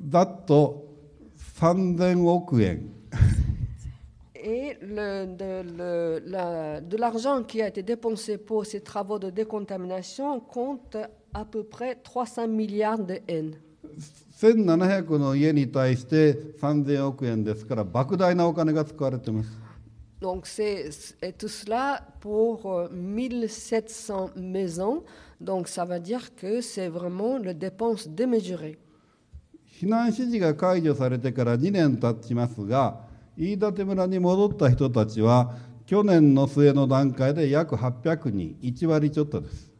[0.08, 0.88] ざっと
[1.60, 2.88] 3000億円。
[4.34, 5.62] Et de,
[6.96, 10.96] l'argent qui a été dépensé pour ces travaux de décontamination compte
[11.32, 13.54] à peu près 300 milliards de yens.
[20.22, 20.88] Donc, c'est
[21.36, 25.02] tout cela pour euh, 1700 maisons.
[25.40, 28.78] Donc, ça veut dire que c'est vraiment la dépense démesurée.
[29.66, 33.00] 避難指示が解除されてから2年経ちますが、
[33.36, 35.56] 飯舘村に戻った人たちは、
[35.86, 39.72] 去年の末の段階で約800人、1割ちょっとです。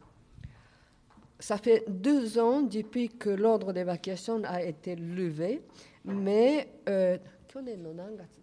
[1.39, 5.61] Ça fait deux ans depuis que l'ordre d'évacuation a été levé,
[6.03, 7.17] mais euh,
[7.47, 8.42] 去年の何月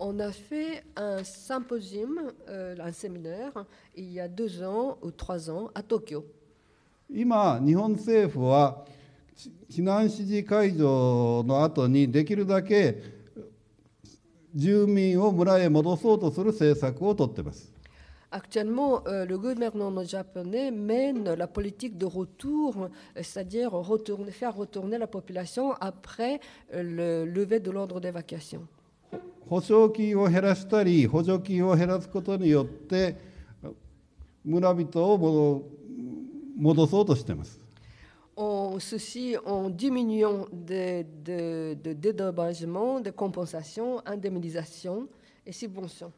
[0.00, 3.52] on a fait un symposium, euh, un séminaire,
[3.94, 6.24] il y a deux ans ou trois ans à Tokyo.
[7.12, 8.84] 今、日本政府は
[9.68, 13.02] 避難指示解除の後にできるだけ
[14.54, 17.72] 住民を村へ戻そうとする政策をとっています。
[18.32, 23.72] Actuellement, euh, le gouvernement japonais mène la politique de retour, c'est-à-dire
[24.30, 26.38] faire retourner la population après
[26.72, 28.68] le lever de l'ordre d'évacuation.
[29.50, 33.16] 保証金を減らしたり補助金を減らすことによって
[34.44, 35.68] 村人を
[36.56, 37.58] 戻そうとしています
[38.36, 45.08] En, ceci en diminuant des de, de dédommagements, des compensations, indemnisations
[45.44, 46.10] et subventions.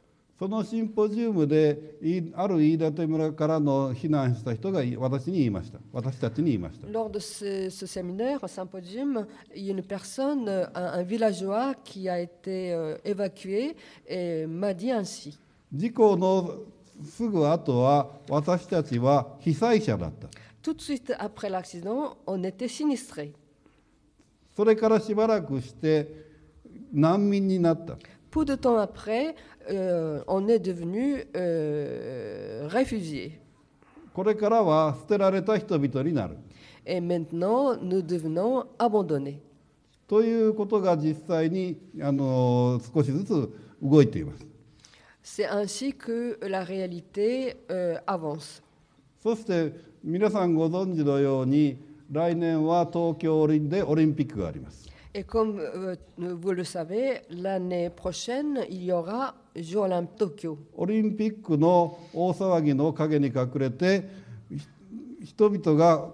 [0.42, 9.24] そのシンポジウムでいある飯舘村からの避難した人が私に言いました私たちに言いました Lors de ce, ce séminaire, symposium,
[9.54, 13.76] il y a une personne, euh, un, un villageois qui a été euh, évacué
[14.08, 15.38] et m'a dit ainsi.
[15.72, 16.56] 事故の
[17.04, 20.26] すぐ後は私たちは被災者だった
[20.60, 23.32] Tout de suite après l'accident, on était sinistrés.
[24.56, 26.08] それからしばらくして
[26.92, 27.96] 難民になった
[28.32, 29.34] Peu de temps après,
[29.70, 33.38] Euh, on est devenu euh, réfugié.
[34.12, 36.36] これからは捨てられた人々になる。
[36.84, 39.38] Et maintenant, nous devenons abandonnés.
[40.08, 43.50] ということが実際にあの少しずつ
[43.82, 44.46] 動いています。
[45.24, 48.62] C'est ainsi que la réalité euh, avance.
[49.22, 51.78] そして皆さんご存知のように
[52.10, 54.88] 来年は東京でオリンピックがあります。
[55.14, 64.08] Et comme euh, vous le savez, l'année prochaine, il y aura 上南東京オリンピックの大騒ぎの陰に隠れて
[65.22, 66.08] 人々が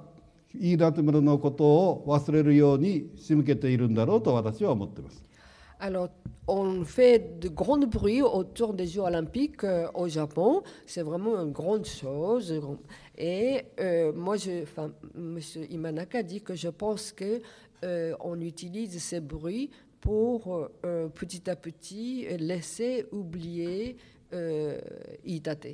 [0.55, 5.23] 飯舘村のことを忘れるように仕向けているんだろうと私は思っています。
[5.81, 6.09] Alors,
[6.49, 10.63] on fait de grands bruits autour des Jeux olympiques euh, au Japon.
[10.87, 12.61] C'est vraiment une grande chose.
[13.17, 14.65] Et euh, moi, je,
[15.17, 15.39] M.
[15.71, 17.41] Imanaka dit que je pense que
[17.85, 19.71] euh, on utilise ces bruits
[20.01, 23.97] pour euh, euh, petit à petit laisser oublier
[24.33, 24.79] euh,
[25.25, 25.69] Idate.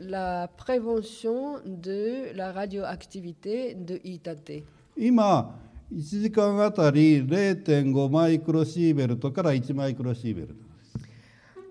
[0.00, 4.00] la prévention de la radioactivité de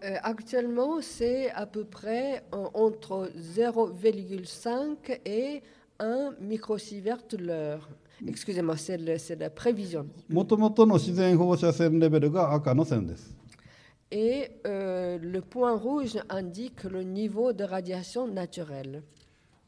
[0.03, 5.61] euh, c'est à peu près entre 0,5 et
[5.99, 7.89] 1microsievert l'heure.
[8.27, 10.07] Excusez-moi, c'est la prévision.
[14.11, 19.03] Et euh, le point rouge indique le niveau de radiation naturelle.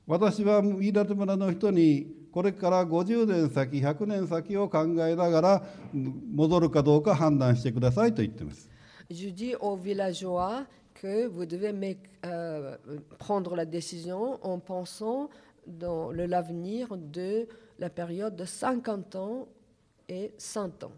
[0.08, 5.64] 私は飯舘村の人にこれから50年先100年先を考えながら
[5.94, 8.70] 戻るかどうか判断してくださいと言っています。
[9.10, 12.78] Je dis aux villageois que vous devez euh,
[13.20, 15.30] prendre la décision en pensant
[15.68, 17.48] dans l'avenir de
[17.80, 19.48] la période de 50 ans
[20.08, 20.92] et 100 ans.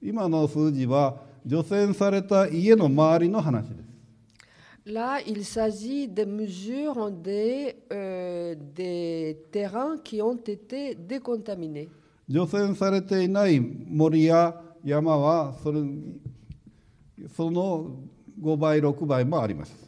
[0.00, 3.88] 今の数字は除染された家の周りの話です。
[4.86, 11.88] Là, il s'agit des mesures des, euh, des terrains qui ont été décontaminés.
[12.28, 14.54] 除染されていない森や
[14.84, 15.80] 山はそれ
[17.36, 17.90] その
[18.40, 19.87] 5倍、6倍もあります。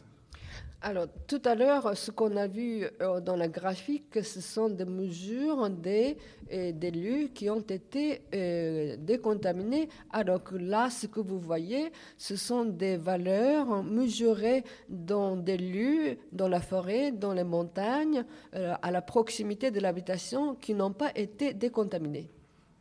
[0.83, 4.85] alors, tout à l'heure, ce qu'on a vu euh, dans la graphique, ce sont des
[4.85, 6.17] mesures des,
[6.51, 9.89] euh, lieux qui ont été euh, décontaminés.
[10.09, 16.17] Alors que là, ce que vous voyez, ce sont des valeurs mesurées dans des lieux,
[16.31, 21.53] dans la forêt, dans les montagnes, à la proximité de l'habitation, qui n'ont pas été
[21.53, 22.29] décontaminées.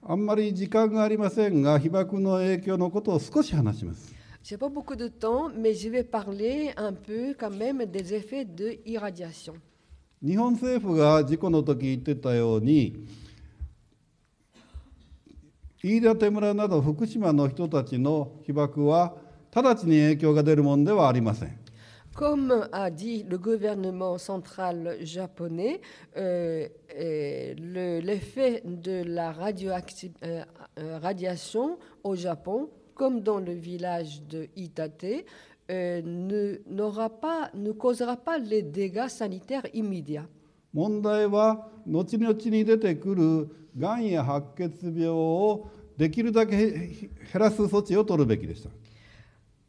[0.02, 4.19] あんまり時間がありませんが、被爆の影響のことを少し話します。
[4.42, 8.78] j'ai pas beaucoup de temps, mais je vais parler un peu quand même des effets de
[8.86, 9.54] irradiation.
[10.22, 13.06] 日本政府が事故の時言ってたように
[15.82, 19.14] 飯舘村など福島の人たちの被爆は
[19.50, 21.58] 直ちに影響が出るものではありません。
[22.14, 25.80] Comme a dit le gouvernement central japonais,
[26.16, 26.68] euh,
[26.98, 27.54] euh
[28.02, 30.44] l'effet le, de la euh,
[30.78, 32.68] euh, radiation au Japon
[33.00, 35.24] comme dans le village de Itate,
[35.70, 40.28] euh, ne, n'aura pas, ne causera pas les dégâts sanitaires immédiats.
[40.74, 48.68] 問題は後々に出てくるがんや白血病をできるだけ減らす措置を取るべきでした。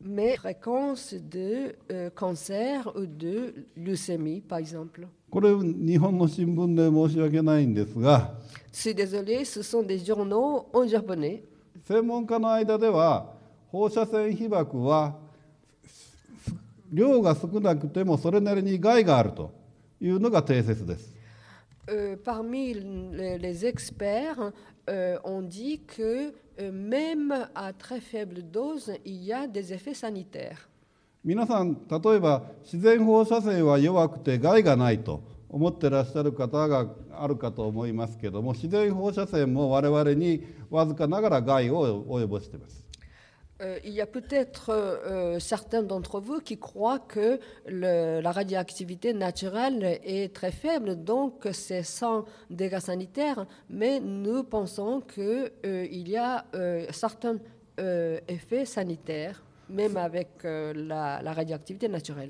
[0.04, 5.08] Mais fréquence de euh, cancer ou de leucémie, par exemple.
[5.30, 8.36] これ日本の新聞で申し訳ないんですが。
[8.74, 11.44] C'est désolé, ce sont des journaux en japonais.
[11.92, 13.26] 専門家の間では
[13.70, 15.18] 放射線被爆は
[16.90, 19.52] 量が少なくてもそれなりに害があると
[20.00, 21.14] いうのが定説です。
[21.88, 24.54] Euh, parmi les, les experts,
[24.88, 29.94] euh, on dit que euh, même à très faible dose, il y a des effets
[29.94, 30.70] sanitaires.
[31.26, 35.22] 皆さん例えば自然放射線は弱くて害がないと
[43.86, 50.34] Il y a peut-être euh, certains d'entre vous qui croient que la radioactivité naturelle est
[50.34, 56.88] très faible, donc c'est sans dégâts sanitaires, mais nous pensons qu'il euh, y a euh,
[56.92, 57.38] certains
[58.28, 62.30] effets sanitaires, même avec la radioactivité naturelle.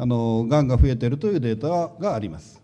[0.00, 2.62] あのがんが増えているというデータがあります。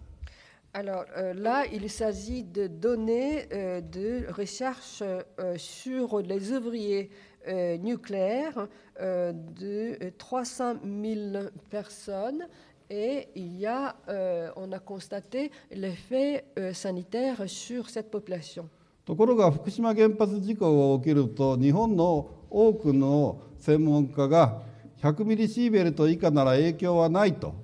[0.73, 7.11] Alors euh, là, il s'agit de données euh, de recherche euh, sur les ouvriers
[7.47, 8.67] euh, nucléaires
[9.01, 12.47] euh, de euh, 300 000 personnes
[12.91, 18.69] et il y a, euh, on a constaté l'effet euh, sanitaire sur cette population.
[19.05, 24.63] ところが福島原発事故が起きると日本の多くの専門家が
[25.05, 27.55] 100ミリシーベルト以下なら影響はないと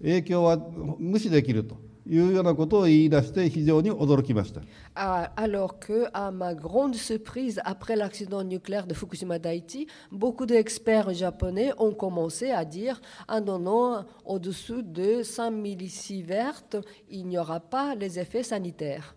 [0.00, 0.56] 影響は
[1.00, 1.76] 無視できると
[2.06, 4.60] いうようなことを言い出して非常に驚きました。
[4.94, 11.72] Ah, Alors que, à ma grande surprise, après l'accident nucléaire de Fukushima Daiichi, beaucoup d'experts japonais
[11.78, 16.62] ont commencé à dire Ah non, non, au-dessous de 100 millisieverts,
[17.10, 19.16] il n'y aura pas les effets sanitaires.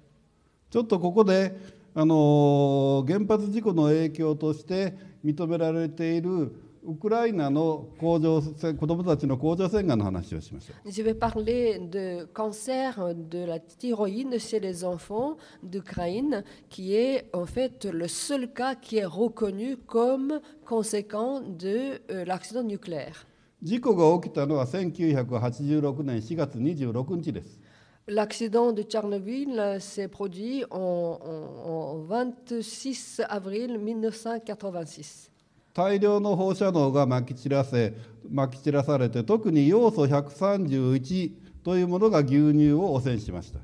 [0.71, 1.55] ちょっとここで
[1.93, 10.89] あの原発事故の影響として認められているウクライナの甲状腺子どもたちの甲状腺がんの話をしましょう。
[10.89, 17.85] Je vais parler de cancer de la thyroïde chez les enfants d'Ukraine, qui est en fait
[17.85, 23.27] le seul cas qui est reconnu comme conséquent de l'accident nucléaire.
[23.61, 27.59] 事故が起きたのは1986年4月26日です。
[28.07, 35.30] L'accident de Tchernobyl s'est produit en, en 26 avril 1986.
[35.73, 37.95] 大量の放射能がまき散らせ
[38.29, 41.31] まき散らされて特に要素131
[41.63, 43.59] というものが牛乳を汚染しました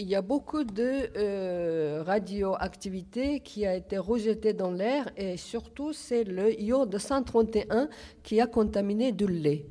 [0.00, 5.92] Il y a beaucoup de euh, radioactivité qui a été rejetée dans l'air et surtout
[5.92, 7.88] c'est le iode 131
[8.22, 9.66] qui a contaminé du lait.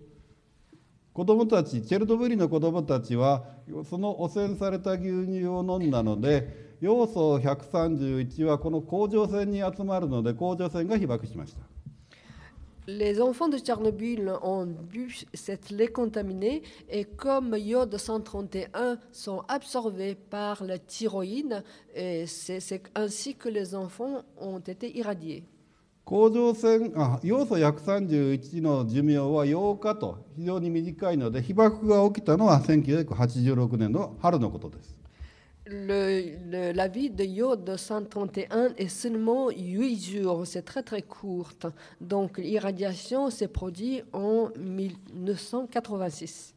[1.13, 3.45] 子どもたちチェルノブイリの子どもたちは
[3.89, 11.59] その汚染された牛乳を飲んだので要素131はこの甲状腺に集まるので甲状腺が被爆しました
[12.89, 20.15] Les enfants de Tchernobyl ont bu cette lait contaminé et comme iode 131 sont absorbés
[20.15, 21.65] par la thyroïde,
[22.25, 25.43] c'est ainsi que les enfants ont été irradiés.
[26.05, 34.96] 甲状腺あ要素131の寿命は8日と非常に短いので被爆が起きたのは1986年の春のことです
[35.69, 41.67] le, la vie de Yod 131 est seulement 8 jours, c'est très très courte.
[42.01, 46.53] Donc l'irradiation s'est produite en 1986.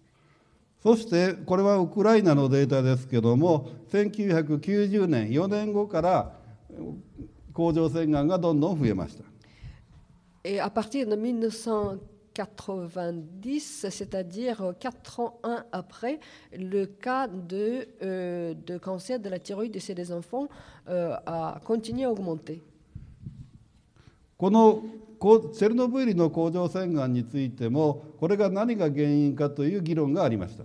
[0.83, 6.33] そしてこれはウクライナのデータですけども1990年4年後から
[7.53, 9.25] 甲状腺がんがどんどん増えました。
[10.43, 12.10] Et à partir de 1990
[12.41, 16.21] 90, c'est-à-dire 4 ans, 1 après,
[16.53, 20.49] le cas de, euh, de cancer de la thyroïde chez les enfants
[20.89, 22.63] euh, a continué à augmenter.
[24.39, 24.83] この
[25.53, 30.65] チェルノブイリの甲状腺がんについてもこれが何が原因かという議論がありました。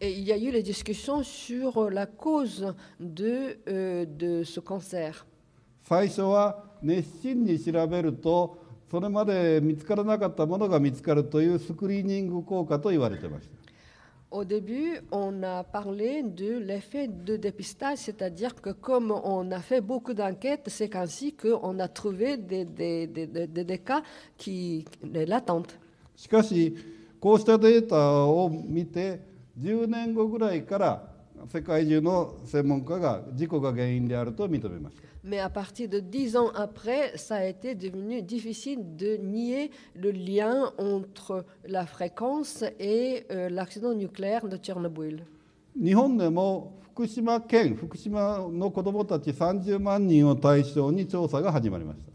[0.00, 5.24] Et il y a eu discussions sur la cause de, euh, ce cancer.
[8.94, 13.54] それまで見つからなかったものが見つかるというスクリーニング効果と言われてました
[14.30, 19.80] Au début, on a parlé de l'effet de dépistage, c'est-à-dire que comme on a fait
[19.80, 24.02] beaucoup d'enquêtes, c'est ainsi qu'on a trouvé des, des, des, des- des cas
[24.38, 25.76] qui latentes.
[26.16, 26.76] しかし
[27.20, 29.20] こうしたデータを見て
[29.58, 31.02] 10年後ぐらいから
[31.52, 40.10] 世界中の専門家が事故が原因であると認めました mais à partir de dix ans après, ça a été devenu difficile de nier le
[40.10, 45.24] lien entre la fréquence et euh, l'accident nucléaire de Tchernobyl.
[45.76, 52.13] 日本でも福島県福島の子どもたち30万人を対象に調査が始まりました。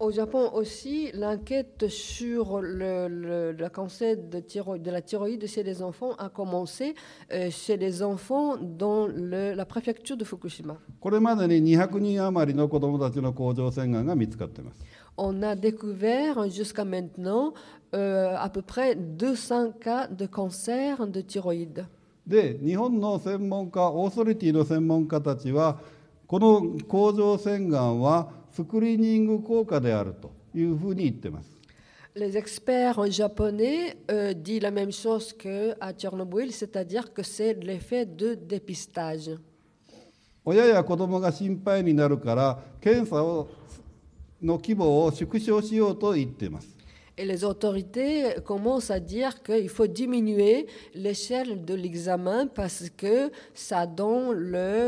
[0.00, 4.38] au Japon aussi, l'enquête sur le, cancer de,
[4.78, 6.94] de, la thyroïde chez les enfants a commencé
[7.32, 10.76] euh, chez les enfants dans la préfecture de Fukushima.
[15.16, 17.52] On a découvert jusqu'à maintenant
[17.92, 21.86] euh, à peu près 200 cas de cancer de thyroïde.
[22.24, 25.80] で日本の専門家オーソリティの専門家たちは
[26.26, 31.56] この甲状腺がんはスクリーニング効果であるというふうに言ってます。
[32.16, 39.30] Les experts japonais euh, disent la même chose qu'à Tchernobyl, c'est-à-dire que c'est l'effet de dépistage.
[47.16, 53.86] Et les autorités commencent à dire qu'il faut diminuer l'échelle de l'examen parce que ça
[53.86, 54.32] donne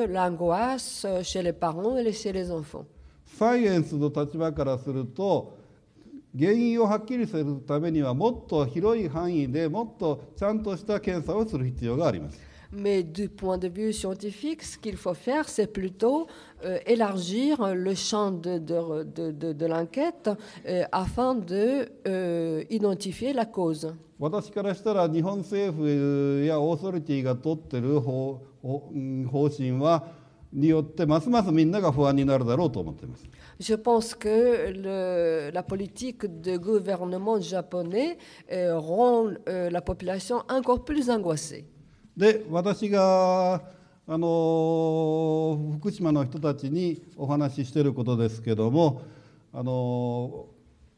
[0.08, 2.86] l'angoisse chez les parents et chez les enfants.
[3.40, 5.56] サイエンスの立場からすると
[6.38, 12.38] 原因をはっきりするためにはもっと広い範囲でもっとちゃんとした検査をする必要があります
[12.72, 16.28] Mais du point de vue scientifique, ce qu'il faut faire, c'est plutôt
[16.64, 20.30] euh, élargir le champ de, de- de- de- de l'enquête
[20.68, 23.92] euh, afin de euh, identifier la cause.
[24.20, 30.06] 私からしたら日本政府やオーソリティが取ってる方方針は
[30.52, 33.24] によってますますみんなが不安になるだろうと思っています
[33.60, 38.16] Je pense que le- la politique de gouvernement japonais
[38.50, 41.64] euh, rend euh, la population encore plus angoissée.
[42.16, 43.62] で私が
[44.08, 49.02] あの福島の人たちにお話ししていることですけども
[49.52, 50.46] あの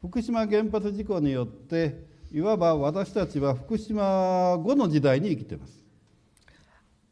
[0.01, 5.82] 福島原発事故によっていわば私たちは福島後の時代に生きています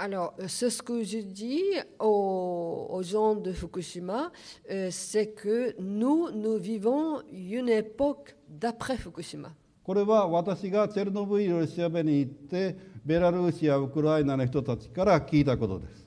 [0.01, 1.61] alors, euh, c'est ce que je dis
[1.99, 4.31] aux, gens de Fukushima,
[4.71, 9.53] euh, c'est que nous, nous vivons une époque d'après Fukushima.
[9.83, 16.01] これは私がチェルノブイリを調べに行ってベラルーシやウクライナの人たちから聞いたことです。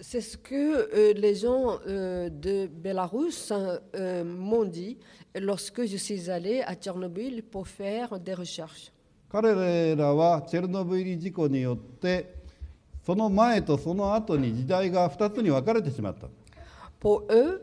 [0.00, 3.80] C'est ce que euh, les gens de Bélarus hein,
[4.24, 4.96] m'ont dit
[5.34, 8.92] lorsque je suis allé à Tchernobyl pour faire des recherches.
[13.08, 16.26] その前とその後に時代が2つに分かれてしまった
[17.00, 17.62] Pour eux,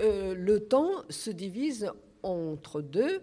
[0.00, 1.90] euh, le temps se divise
[2.22, 3.20] entre deux,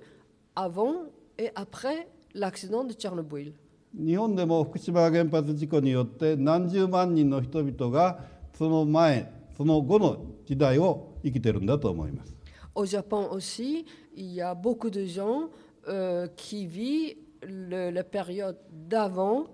[0.56, 1.06] avant
[1.40, 3.54] et après l'accident de Tchernobyl.
[3.96, 8.20] 日本でも福島原発事故によって何十万人の人々が
[8.56, 12.36] その前その後の時代を生きてるんだと思います
[12.76, 15.50] Au Japon aussi, il y a beaucoup de gens
[15.88, 19.46] euh, qui vivent le- la période d'avant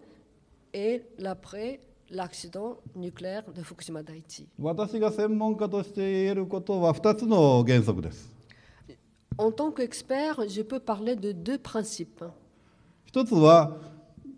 [0.74, 1.80] et l'après
[2.12, 2.50] 私
[5.00, 8.30] が専門家として言えることは2つの原則です
[9.38, 12.30] En tant qu'expert, je peux parler de deux principes.
[13.06, 13.78] 一つは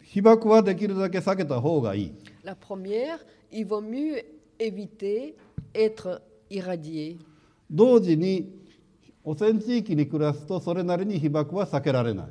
[0.04, 2.14] 被爆はできるだけ避けた方がいい
[2.44, 3.18] La première,
[3.52, 4.24] il vaut mieux
[4.60, 5.34] éviter
[5.74, 7.18] être irradié.
[7.72, 8.54] 同時に
[9.24, 12.28] 汚染地域に暮らすとそれなりに被爆は避けられない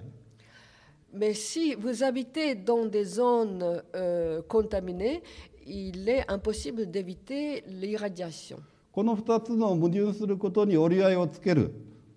[1.13, 5.23] Mais si vous habitez dans des zones euh, contaminées,
[5.67, 8.59] il est impossible d'éviter l'irradiation.
[8.93, 11.73] この2つの矛盾することに折り合いをつける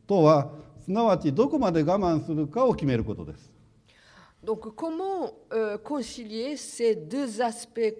[0.08, 0.52] とは、
[0.84, 3.52] すなわちどこまで我慢するかを決めることです。
[4.44, 7.96] Donc, comment euh, concilier ces deux aspects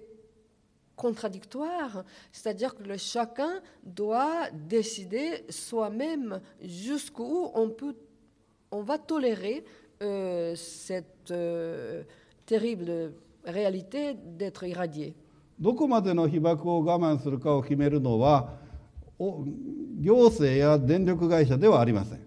[0.96, 2.04] contradictoires?
[2.32, 7.52] C'est-à-dire que chacun doit décider soi-même jusqu'où
[8.72, 9.64] on va tolérer
[10.04, 12.04] euh, cette euh,
[12.45, 13.14] terrible
[13.45, 15.16] réalité d'être irradié.
[15.60, 18.49] どこまでの被爆を我慢するかを決めるのは
[19.18, 19.45] お
[19.99, 22.20] 行政や電力会社ではありません。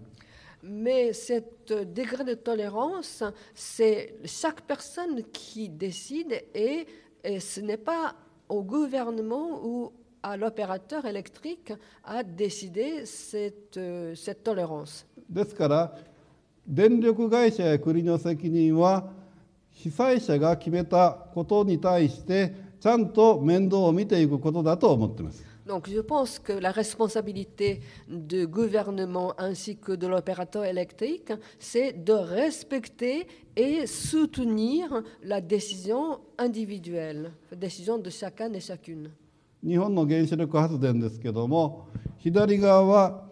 [0.63, 3.23] Mais cet degré de tolérance,
[3.53, 6.87] c'est chaque personne qui décide et,
[7.23, 8.15] et ce n'est pas
[8.49, 9.91] au gouvernement ou
[10.23, 11.73] à l'opérateur électrique
[12.03, 15.05] à décider cette, euh, tolérance.
[16.67, 19.09] 電力会社や国の責任は
[19.71, 32.13] 被災者が決めたことに対してちゃんと面倒を見ていくことだと思っています Donc je pense que la responsabilité du gouvernement ainsi que de l'opérateur électrique, c'est de
[32.13, 39.11] respecter et soutenir la décision individuelle, la décision de chacun et chacune.
[39.61, 41.87] 日本の原子力発電ですけども
[42.19, 43.23] 左側は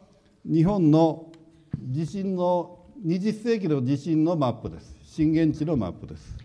[0.44, 1.32] 日本の
[1.78, 2.75] 地震の
[3.06, 4.98] 20世紀の地震のマップです。
[5.04, 6.36] 震源地のマップです。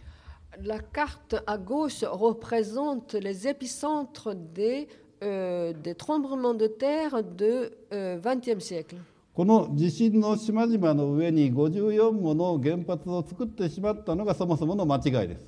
[0.62, 4.86] La carte à gauche représente les épicentres des,
[5.22, 8.96] euh, des tremblements de terre du XXe euh, siècle.
[9.32, 15.46] この地震の島々の上に54もの原発を作ってしまったのがそもそもの間違いです。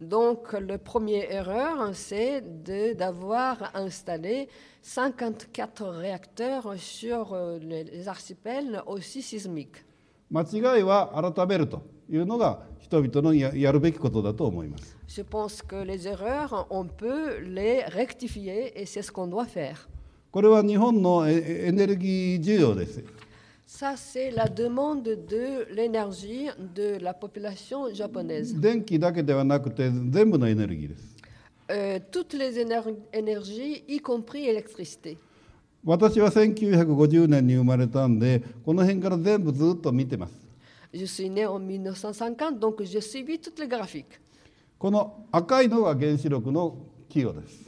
[0.00, 2.40] Donc, le premier erreur, c'est
[2.94, 4.48] d'avoir installé
[4.82, 9.84] 54 réacteurs sur euh, les archipels aussi sismiques.
[10.32, 19.44] 間違いは改めるというのが人々のややるべきことだと思います Je pense que les erreurs, on peut les rectifier et c'est ce qu'on doit
[19.46, 19.88] faire.
[20.30, 23.04] これは日本のエエネルギー需要です
[23.66, 28.58] Ça, c'est la demande de l'énergie de la population japonaise.
[28.60, 31.12] 電気だけではなくて全部のエネルギーです
[31.68, 35.16] Euh, toutes les éner- énergies, y compris l'électricité.
[35.84, 40.32] 私は1950年に生まれたんでこの辺から全部ずっと見てます
[40.94, 44.20] Je suis né en 1950, donc j'ai suivi toutes les graphiques.
[44.78, 46.76] この赤いのが原子力の
[47.08, 47.62] 寄与です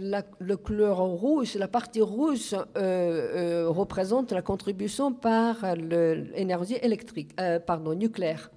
[0.00, 7.32] La- le couleur rouge, la partie rouge euh, euh, représente la contribution par l'énergie électrique,
[7.38, 8.50] euh, pardon, nucléaire.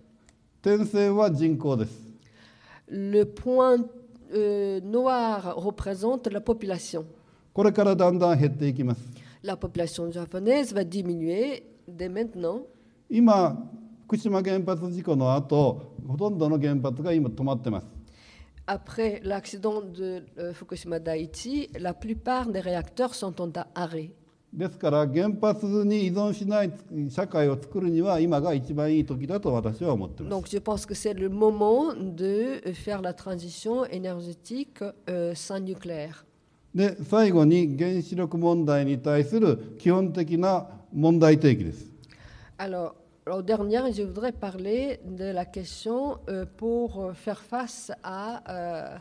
[0.63, 1.91] 点線は人口です
[2.87, 3.83] Le point
[4.33, 7.05] euh, noir représente la population.
[9.43, 12.67] La population japonaise va diminuer dès maintenant.
[13.09, 13.71] 今
[14.05, 17.87] 福島原発事故の後ほとんどの原発が今止まってます。
[18.67, 24.11] Après l'accident de euh, Fukushima Daiichi, la plupart des réacteurs sont en arrêt.
[24.53, 26.71] ですから原発に依存しない
[27.09, 30.35] 社会を作るには今が一番いい時だと私は思っています。
[30.35, 36.23] Donc je pense que c'est le moment de faire la transition énergétique euh, sans nucléaire.
[36.77, 41.91] で最後に原子力問題に対する基本的な問題提起です
[42.59, 42.93] Alors,
[43.25, 48.97] au dernier, je voudrais parler de la question euh, pour euh, faire face à euh,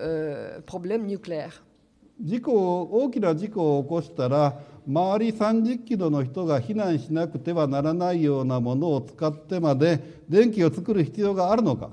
[0.00, 1.62] euh, problèmes nucléaires.
[2.20, 9.98] 事故を大きな事故を起こしたら周り30キロの人が避難しなくてはならないようなものを使ってまで
[10.28, 11.90] 電気を作る必要があるのか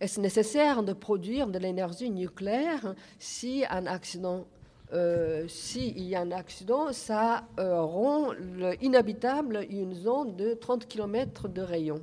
[0.00, 4.46] Est-ce nécessaire de produire de l'énergie nucléaire si un accident
[4.92, 8.32] euh, s'il y a un accident, ça euh, rend
[8.80, 12.00] inhabitable une zone de 30 km de rayon?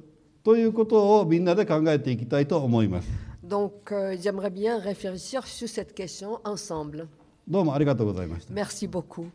[3.43, 7.07] Donc, euh, j'aimerais bien réfléchir sur cette question ensemble.
[8.51, 9.27] Merci beaucoup.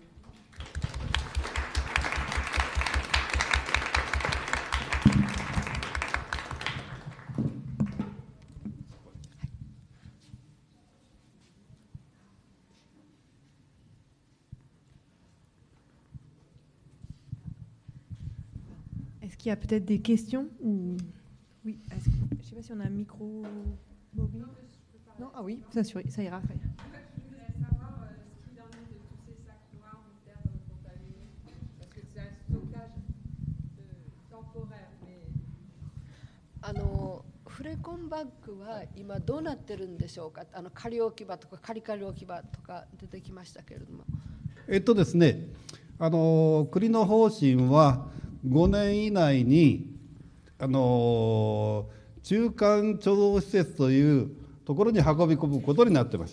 [19.48, 20.96] Y a peut-être des questions ou...
[21.64, 23.42] Oui, que- je ne sais pas si on a un micro
[24.14, 24.44] mobile.
[25.20, 26.36] Non, ah oui, ça, ça ira.
[26.38, 26.54] après.
[26.54, 28.14] Je voulais savoir euh,
[28.44, 31.28] ce qu'il en est de tous ces sacs noirs de terre euh, contaminés.
[31.78, 32.90] Parce que c'est un stockage
[33.78, 34.88] euh, temporaire.
[35.06, 35.18] Mais
[36.62, 44.04] あのフレコンバッグは今どうなってるんでしょうかあの仮置き場とか仮仮置き場とか出てきましたけれども
[44.68, 45.48] えっとですね
[45.98, 48.06] あの国の方針は
[48.46, 49.86] 5年以内に
[50.58, 51.86] あの
[52.22, 54.30] 中間貯蔵施設という
[54.64, 56.30] ところに運び込むことになってます。